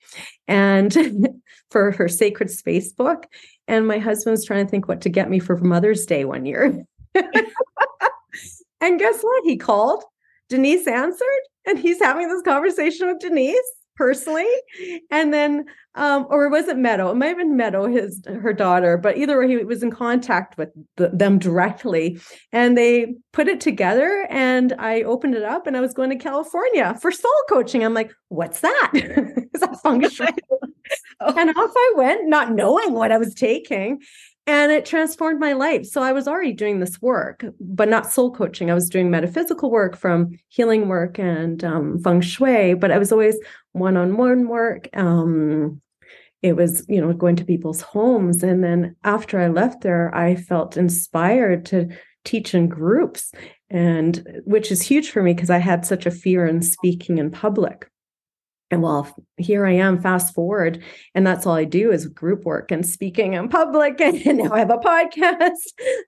and 0.47 0.97
for 1.71 1.91
her 1.93 2.09
sacred 2.09 2.51
space 2.51 2.93
book. 2.93 3.27
And 3.67 3.87
my 3.87 3.99
husband 3.99 4.33
was 4.33 4.47
trying 4.47 4.65
to 4.65 4.71
think 4.71 4.89
what 4.89 5.03
to 5.03 5.11
get 5.11 5.29
me 5.29 5.39
for 5.39 5.57
Mother's 5.59 6.07
Day 6.07 6.25
one 6.25 6.47
year. 6.47 6.87
and 7.15 8.99
guess 8.99 9.21
what? 9.21 9.45
He 9.45 9.57
called. 9.59 10.03
Denise 10.49 10.87
answered, 10.87 11.41
and 11.67 11.79
he's 11.79 12.01
having 12.01 12.29
this 12.29 12.43
conversation 12.43 13.07
with 13.07 13.19
Denise 13.21 13.73
personally. 13.97 14.49
And 15.11 15.35
then, 15.35 15.65
um, 15.97 16.27
or 16.31 16.49
was 16.49 16.69
it 16.69 16.79
Meadow? 16.79 17.11
It 17.11 17.17
might 17.17 17.27
have 17.27 17.39
been 17.39 17.57
Meadow, 17.57 17.87
his 17.87 18.23
her 18.27 18.53
daughter, 18.53 18.97
but 18.97 19.19
either 19.19 19.39
way, 19.39 19.49
he 19.49 19.57
was 19.57 19.83
in 19.83 19.91
contact 19.91 20.57
with 20.57 20.71
the, 20.97 21.09
them 21.09 21.39
directly, 21.39 22.21
and 22.53 22.79
they 22.79 23.15
put 23.33 23.49
it 23.49 23.61
together. 23.61 24.27
And 24.31 24.73
I 24.79 25.03
opened 25.03 25.35
it 25.35 25.43
up, 25.43 25.67
and 25.67 25.77
I 25.77 25.81
was 25.81 25.93
going 25.93 26.11
to 26.11 26.17
California 26.17 26.97
for 27.03 27.11
soul 27.11 27.33
coaching. 27.49 27.85
I'm 27.85 27.95
like, 27.95 28.13
"What's 28.29 28.61
that? 28.61 28.91
Is 28.95 29.61
that 29.61 29.81
feng 29.83 30.09
shui?" 30.09 30.29
oh. 31.21 31.35
And 31.37 31.51
off 31.51 31.73
I 31.75 31.93
went, 31.97 32.29
not 32.29 32.53
knowing 32.53 32.93
what 32.93 33.13
I 33.13 33.19
was 33.19 33.35
taking 33.35 34.01
and 34.49 34.73
it 34.73 34.87
transformed 34.87 35.39
my 35.39 35.53
life. 35.53 35.85
So 35.85 36.03
I 36.03 36.13
was 36.13 36.27
already 36.27 36.55
doing 36.55 36.81
this 36.81 37.03
work, 37.03 37.45
but 37.61 37.91
not 37.91 38.11
soul 38.11 38.33
coaching. 38.33 38.71
I 38.71 38.75
was 38.75 38.89
doing 38.89 39.11
metaphysical 39.11 39.71
work 39.71 39.95
from 39.95 40.39
healing 40.49 40.89
work 40.89 41.19
and 41.19 41.63
um, 41.63 41.99
feng 41.99 42.23
shui, 42.23 42.73
but 42.73 42.91
I 42.91 42.97
was 42.97 43.13
always 43.13 43.37
one 43.73 43.99
on 43.99 44.17
one 44.17 44.49
work. 44.49 44.89
Um, 44.95 45.83
it 46.41 46.57
was, 46.57 46.83
you 46.89 46.99
know, 46.99 47.13
going 47.13 47.37
to 47.37 47.45
people's 47.45 47.83
homes. 47.83 48.43
And 48.43 48.65
then 48.65 48.97
after 49.05 49.39
I 49.39 49.49
left 49.49 49.83
there, 49.83 50.15
I 50.15 50.35
felt 50.35 50.79
inspired 50.79 51.67
to 51.67 51.89
teach 52.25 52.55
in 52.55 52.69
groups, 52.69 53.33
and 53.69 54.27
which 54.45 54.73
is 54.73 54.81
huge 54.81 55.11
for 55.11 55.23
me 55.23 55.35
because 55.35 55.51
I 55.51 55.59
had 55.59 55.85
such 55.85 56.07
a 56.07 56.11
fear 56.11 56.47
in 56.47 56.63
speaking 56.63 57.19
in 57.19 57.31
public 57.31 57.91
and 58.71 58.83
well 58.83 59.09
here 59.37 59.67
i 59.67 59.73
am 59.73 60.01
fast 60.01 60.35
forward 60.35 60.83
and 61.15 61.27
that's 61.27 61.47
all 61.47 61.55
i 61.55 61.65
do 61.65 61.91
is 61.91 62.07
group 62.07 62.45
work 62.45 62.71
and 62.71 62.87
speaking 62.87 63.35
in 63.35 63.49
public 63.49 64.01
and 64.01 64.39
now 64.39 64.53
i 64.53 64.59
have 64.59 64.71
a 64.71 64.79
podcast. 64.79 65.53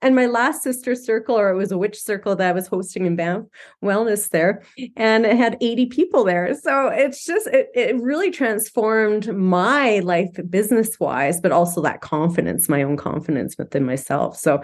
And 0.01 0.15
my 0.15 0.25
last 0.25 0.63
sister 0.63 0.95
circle 0.95 1.37
or 1.37 1.49
it 1.49 1.55
was 1.55 1.71
a 1.71 1.77
witch 1.77 1.99
circle 1.99 2.35
that 2.35 2.49
i 2.49 2.51
was 2.51 2.67
hosting 2.67 3.05
in 3.05 3.15
banff 3.15 3.45
wellness 3.83 4.29
there 4.29 4.63
and 4.95 5.25
it 5.25 5.37
had 5.37 5.57
80 5.61 5.87
people 5.87 6.23
there. 6.23 6.53
So 6.55 6.87
it's 6.87 7.25
just 7.25 7.47
it, 7.47 7.69
it 7.73 7.99
really 8.01 8.31
transformed 8.31 9.33
my 9.35 9.99
life 9.99 10.29
business 10.49 10.99
wise 10.99 11.39
but 11.39 11.51
also 11.51 11.81
that 11.81 12.01
confidence 12.01 12.69
my 12.69 12.83
own 12.83 12.97
confidence 12.97 13.57
within 13.57 13.85
myself. 13.85 14.37
So 14.37 14.61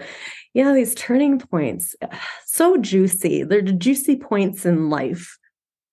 yeah 0.54 0.72
these 0.72 0.94
turning 0.94 1.38
points 1.38 1.94
so 2.46 2.76
juicy. 2.76 3.44
They're 3.44 3.62
the 3.62 3.72
juicy 3.72 4.16
points 4.16 4.66
in 4.66 4.90
life. 4.90 5.38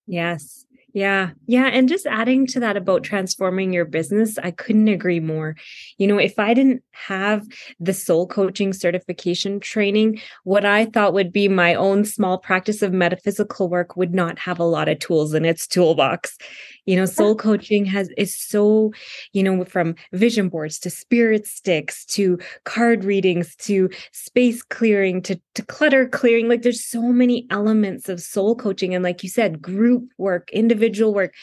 Yes 0.07 0.64
yeah. 0.95 1.31
Yeah. 1.45 1.65
And 1.65 1.89
just 1.89 2.05
adding 2.05 2.47
to 2.47 2.61
that 2.61 2.77
about 2.77 3.03
transforming 3.03 3.73
your 3.73 3.83
business, 3.83 4.37
I 4.37 4.51
couldn't 4.51 4.87
agree 4.87 5.19
more. 5.19 5.57
You 5.97 6.07
know, 6.07 6.17
if 6.17 6.39
I 6.39 6.53
didn't 6.53 6.83
have 6.91 7.45
the 7.81 7.93
soul 7.93 8.25
coaching 8.27 8.71
certification 8.71 9.59
training, 9.59 10.21
what 10.45 10.63
I 10.63 10.85
thought 10.85 11.13
would 11.13 11.33
be 11.33 11.49
my 11.49 11.75
own 11.75 12.05
small 12.05 12.37
practice 12.37 12.81
of 12.81 12.93
metaphysical 12.93 13.67
work 13.67 13.97
would 13.97 14.15
not 14.15 14.39
have 14.39 14.57
a 14.57 14.63
lot 14.63 14.87
of 14.87 14.99
tools 14.99 15.33
in 15.33 15.43
its 15.43 15.67
toolbox 15.67 16.37
you 16.85 16.95
know 16.95 17.05
soul 17.05 17.35
coaching 17.35 17.85
has 17.85 18.09
is 18.17 18.35
so 18.35 18.91
you 19.33 19.43
know 19.43 19.65
from 19.65 19.95
vision 20.13 20.49
boards 20.49 20.79
to 20.79 20.89
spirit 20.89 21.45
sticks 21.47 22.05
to 22.05 22.37
card 22.63 23.03
readings 23.03 23.55
to 23.55 23.89
space 24.11 24.61
clearing 24.63 25.21
to, 25.21 25.39
to 25.53 25.63
clutter 25.63 26.07
clearing. 26.07 26.47
Like 26.47 26.61
there's 26.61 26.85
so 26.85 27.01
many 27.01 27.47
elements 27.49 28.09
of 28.09 28.19
soul 28.19 28.55
coaching 28.55 28.93
and 28.93 29.03
like 29.03 29.23
you 29.23 29.29
said 29.29 29.61
group 29.61 30.09
work 30.17 30.49
individual 30.51 31.13
work 31.13 31.33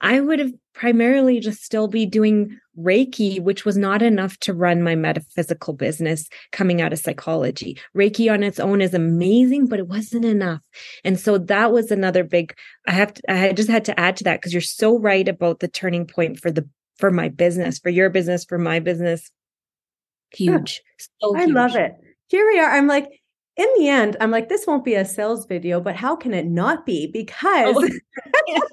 I 0.00 0.20
would 0.20 0.38
have 0.38 0.52
primarily 0.74 1.40
just 1.40 1.64
still 1.64 1.88
be 1.88 2.06
doing 2.06 2.58
Reiki, 2.78 3.40
which 3.40 3.64
was 3.64 3.76
not 3.76 4.00
enough 4.00 4.38
to 4.38 4.54
run 4.54 4.82
my 4.82 4.94
metaphysical 4.94 5.74
business 5.74 6.28
coming 6.52 6.80
out 6.80 6.92
of 6.92 7.00
psychology. 7.00 7.78
Reiki 7.96 8.32
on 8.32 8.44
its 8.44 8.60
own 8.60 8.80
is 8.80 8.94
amazing, 8.94 9.66
but 9.66 9.80
it 9.80 9.88
wasn't 9.88 10.24
enough. 10.24 10.60
And 11.04 11.18
so 11.18 11.38
that 11.38 11.72
was 11.72 11.90
another 11.90 12.22
big, 12.22 12.54
I 12.86 12.92
have 12.92 13.14
to, 13.14 13.32
I 13.32 13.52
just 13.52 13.68
had 13.68 13.84
to 13.86 13.98
add 13.98 14.16
to 14.18 14.24
that 14.24 14.40
because 14.40 14.52
you're 14.52 14.60
so 14.60 14.98
right 14.98 15.26
about 15.26 15.58
the 15.58 15.68
turning 15.68 16.06
point 16.06 16.38
for 16.38 16.52
the, 16.52 16.68
for 16.96 17.10
my 17.10 17.28
business, 17.28 17.80
for 17.80 17.90
your 17.90 18.10
business, 18.10 18.44
for 18.44 18.58
my 18.58 18.78
business. 18.78 19.30
Huge. 20.32 20.82
So 21.20 21.36
I 21.36 21.46
love 21.46 21.74
it. 21.74 21.92
Here 22.28 22.46
we 22.46 22.60
are. 22.60 22.70
I'm 22.70 22.86
like, 22.86 23.08
in 23.56 23.68
the 23.76 23.88
end, 23.88 24.16
I'm 24.20 24.30
like, 24.30 24.48
this 24.48 24.66
won't 24.66 24.84
be 24.84 24.94
a 24.94 25.04
sales 25.04 25.46
video, 25.46 25.80
but 25.80 25.96
how 25.96 26.14
can 26.14 26.32
it 26.32 26.46
not 26.46 26.86
be? 26.86 27.08
Oh. 27.08 27.12
Because 27.12 27.90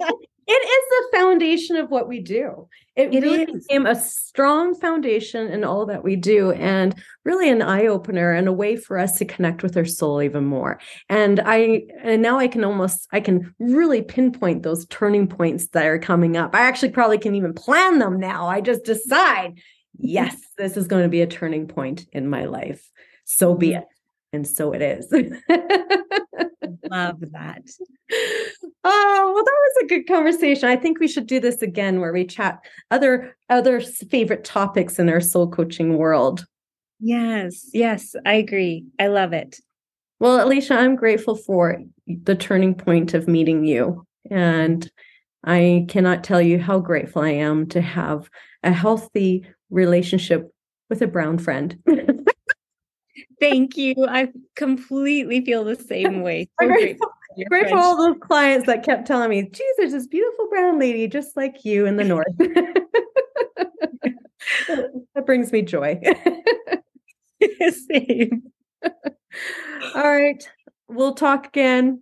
oh. 0.02 0.20
It 0.48 0.52
is 0.52 1.12
the 1.12 1.18
foundation 1.18 1.76
of 1.76 1.90
what 1.90 2.08
we 2.08 2.20
do. 2.20 2.68
It, 2.96 3.14
it 3.14 3.24
really 3.24 3.44
is. 3.44 3.66
became 3.66 3.88
a 3.88 4.00
strong 4.00 4.76
foundation 4.76 5.48
in 5.48 5.64
all 5.64 5.88
that 5.88 6.04
we 6.04 6.16
do 6.16 6.52
and 6.52 6.96
really 7.24 7.50
an 7.50 7.64
eye 7.64 7.88
opener 7.88 8.32
and 8.32 8.48
a 8.48 8.54
way 8.54 8.76
for 8.76 9.00
us 9.00 9.18
to 9.18 9.26
connect 9.26 9.64
with 9.64 9.76
our 9.76 9.86
soul 9.86 10.22
even 10.22 10.46
more. 10.46 10.80
And 11.10 11.42
I 11.44 11.84
and 12.04 12.22
now 12.22 12.38
I 12.38 12.48
can 12.48 12.64
almost 12.64 13.08
I 13.12 13.22
can 13.22 13.56
really 13.60 14.04
pinpoint 14.04 14.62
those 14.64 14.86
turning 14.86 15.28
points 15.28 15.68
that 15.70 15.88
are 15.88 16.00
coming 16.00 16.38
up. 16.38 16.54
I 16.54 16.62
actually 16.62 16.92
probably 16.92 17.18
can 17.18 17.34
even 17.34 17.54
plan 17.54 17.98
them 17.98 18.20
now. 18.20 18.48
I 18.48 18.62
just 18.62 18.84
decide, 18.86 19.60
yes, 19.98 20.36
this 20.58 20.78
is 20.78 20.88
going 20.88 21.04
to 21.04 21.10
be 21.10 21.22
a 21.22 21.28
turning 21.28 21.68
point 21.68 22.06
in 22.14 22.30
my 22.30 22.46
life. 22.46 22.88
So 23.24 23.56
be 23.56 23.74
it. 23.74 23.86
And 24.32 24.48
so 24.48 24.74
it 24.74 24.82
is. 24.82 25.12
Love 26.90 27.20
that. 27.32 27.64
Oh, 28.88 29.32
well, 29.34 29.44
that 29.44 29.52
was 29.52 29.84
a 29.84 29.88
good 29.88 30.08
conversation. 30.08 30.70
I 30.70 30.76
think 30.76 31.00
we 31.00 31.08
should 31.08 31.26
do 31.26 31.40
this 31.40 31.64
again 31.64 32.00
where 32.00 32.14
we 32.14 32.24
chat 32.24 32.64
other 32.92 33.36
other 33.50 33.82
favorite 33.82 34.44
topics 34.44 35.00
in 35.00 35.10
our 35.10 35.20
soul 35.20 35.50
coaching 35.50 35.98
world. 35.98 36.46
Yes, 37.00 37.68
yes, 37.74 38.16
I 38.28 38.34
agree. 38.34 38.86
I 39.00 39.08
love 39.08 39.34
it. 39.34 39.60
Well, 40.20 40.46
Alicia, 40.46 40.76
I'm 40.76 40.96
grateful 40.96 41.36
for 41.36 41.82
the 42.06 42.36
turning 42.36 42.76
point 42.76 43.16
of 43.16 43.28
meeting 43.28 43.66
you. 43.66 44.06
And 44.30 44.90
I 45.44 45.88
cannot 45.90 46.24
tell 46.24 46.42
you 46.42 46.60
how 46.60 46.80
grateful 46.80 47.24
I 47.24 47.32
am 47.32 47.68
to 47.70 47.82
have 47.82 48.30
a 48.62 48.72
healthy 48.72 49.48
relationship 49.72 50.54
with 50.92 51.02
a 51.02 51.08
brown 51.08 51.40
friend. 51.40 51.80
Thank 53.40 53.78
you. 53.78 53.96
I 54.08 54.30
completely 54.56 55.44
feel 55.44 55.64
the 55.64 55.76
same 55.76 56.22
way. 56.22 56.48
So 56.60 56.70
grateful, 57.36 57.50
grateful 57.50 57.78
for 57.78 57.84
all 57.84 57.98
those 57.98 58.18
clients 58.22 58.66
that 58.68 58.84
kept 58.84 59.06
telling 59.08 59.30
me, 59.30 59.44
geez, 59.44 59.76
there's 59.78 59.92
this 59.92 60.08
beautiful 60.08 60.48
brown 60.50 60.80
lady 60.80 61.08
just 61.08 61.36
like 61.36 61.64
you 61.66 61.86
in 61.86 61.98
the 61.98 62.04
north. 62.06 62.26
that 64.68 65.26
brings 65.26 65.52
me 65.52 65.62
joy. 65.62 66.00
same. 67.92 68.44
all 68.84 70.12
right. 70.18 70.48
We'll 70.88 71.16
talk 71.16 71.48
again. 71.48 72.02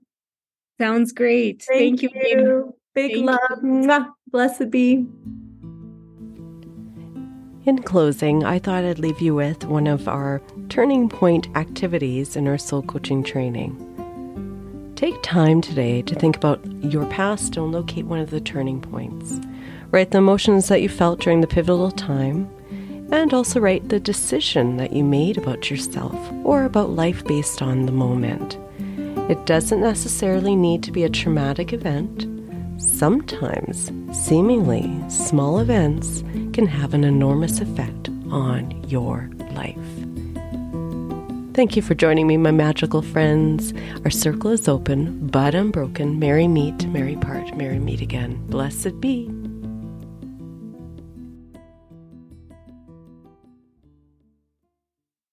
Sounds 0.80 1.12
great. 1.12 1.64
Thank, 1.68 2.02
Thank 2.02 2.02
you. 2.02 2.10
you. 2.14 2.76
Big 2.94 3.14
Thank 3.14 3.26
love. 3.26 3.60
You. 3.64 4.14
Blessed 4.28 4.70
be. 4.72 5.06
In 7.66 7.82
closing, 7.82 8.44
I 8.44 8.60
thought 8.60 8.84
I'd 8.84 9.00
leave 9.00 9.22
you 9.22 9.36
with 9.36 9.64
one 9.64 9.88
of 9.88 10.10
our 10.10 10.42
turning 10.68 11.08
point 11.08 11.48
activities 11.56 12.36
in 12.36 12.48
our 12.48 12.58
soul 12.58 12.82
coaching 12.82 13.24
training. 13.24 13.93
Take 15.04 15.22
time 15.22 15.60
today 15.60 16.02
to 16.04 16.16
think 16.16 16.38
about 16.38 16.66
your 16.82 17.06
past 17.08 17.58
and 17.58 17.74
locate 17.74 18.06
one 18.06 18.20
of 18.20 18.30
the 18.30 18.40
turning 18.40 18.80
points. 18.80 19.38
Write 19.92 20.12
the 20.12 20.20
emotions 20.20 20.70
that 20.70 20.82
you 20.82 20.88
felt 20.88 21.20
during 21.20 21.42
the 21.42 21.48
pivotal 21.48 21.92
time, 21.92 22.50
and 23.12 23.34
also 23.34 23.60
write 23.60 23.90
the 23.90 24.00
decision 24.00 24.78
that 24.78 24.94
you 24.94 25.04
made 25.04 25.38
about 25.38 25.70
yourself 25.70 26.16
or 26.46 26.64
about 26.64 26.92
life 26.92 27.22
based 27.26 27.62
on 27.62 27.86
the 27.86 27.92
moment. 27.92 28.58
It 29.30 29.46
doesn't 29.46 29.82
necessarily 29.82 30.56
need 30.56 30.84
to 30.84 30.92
be 30.94 31.04
a 31.04 31.10
traumatic 31.10 31.74
event. 31.74 32.26
Sometimes, 32.82 33.92
seemingly 34.18 34.90
small 35.10 35.60
events 35.60 36.24
can 36.54 36.66
have 36.66 36.94
an 36.94 37.04
enormous 37.04 37.60
effect 37.60 38.08
on 38.32 38.82
your 38.88 39.30
life. 39.52 39.93
Thank 41.54 41.76
you 41.76 41.84
for 41.84 41.94
joining 41.94 42.26
me, 42.26 42.36
my 42.38 42.50
magical 42.50 43.04
friends. 43.04 43.76
Our 44.04 44.10
circle 44.10 44.50
is 44.50 44.68
open, 44.68 45.28
but 45.28 45.54
unbroken. 45.54 46.18
Merry 46.18 46.48
meet, 46.48 46.88
merry 46.88 47.16
part, 47.16 47.56
merry 47.56 47.78
meet 47.78 48.02
again. 48.02 48.44
Blessed 48.48 49.00
be. 49.00 49.30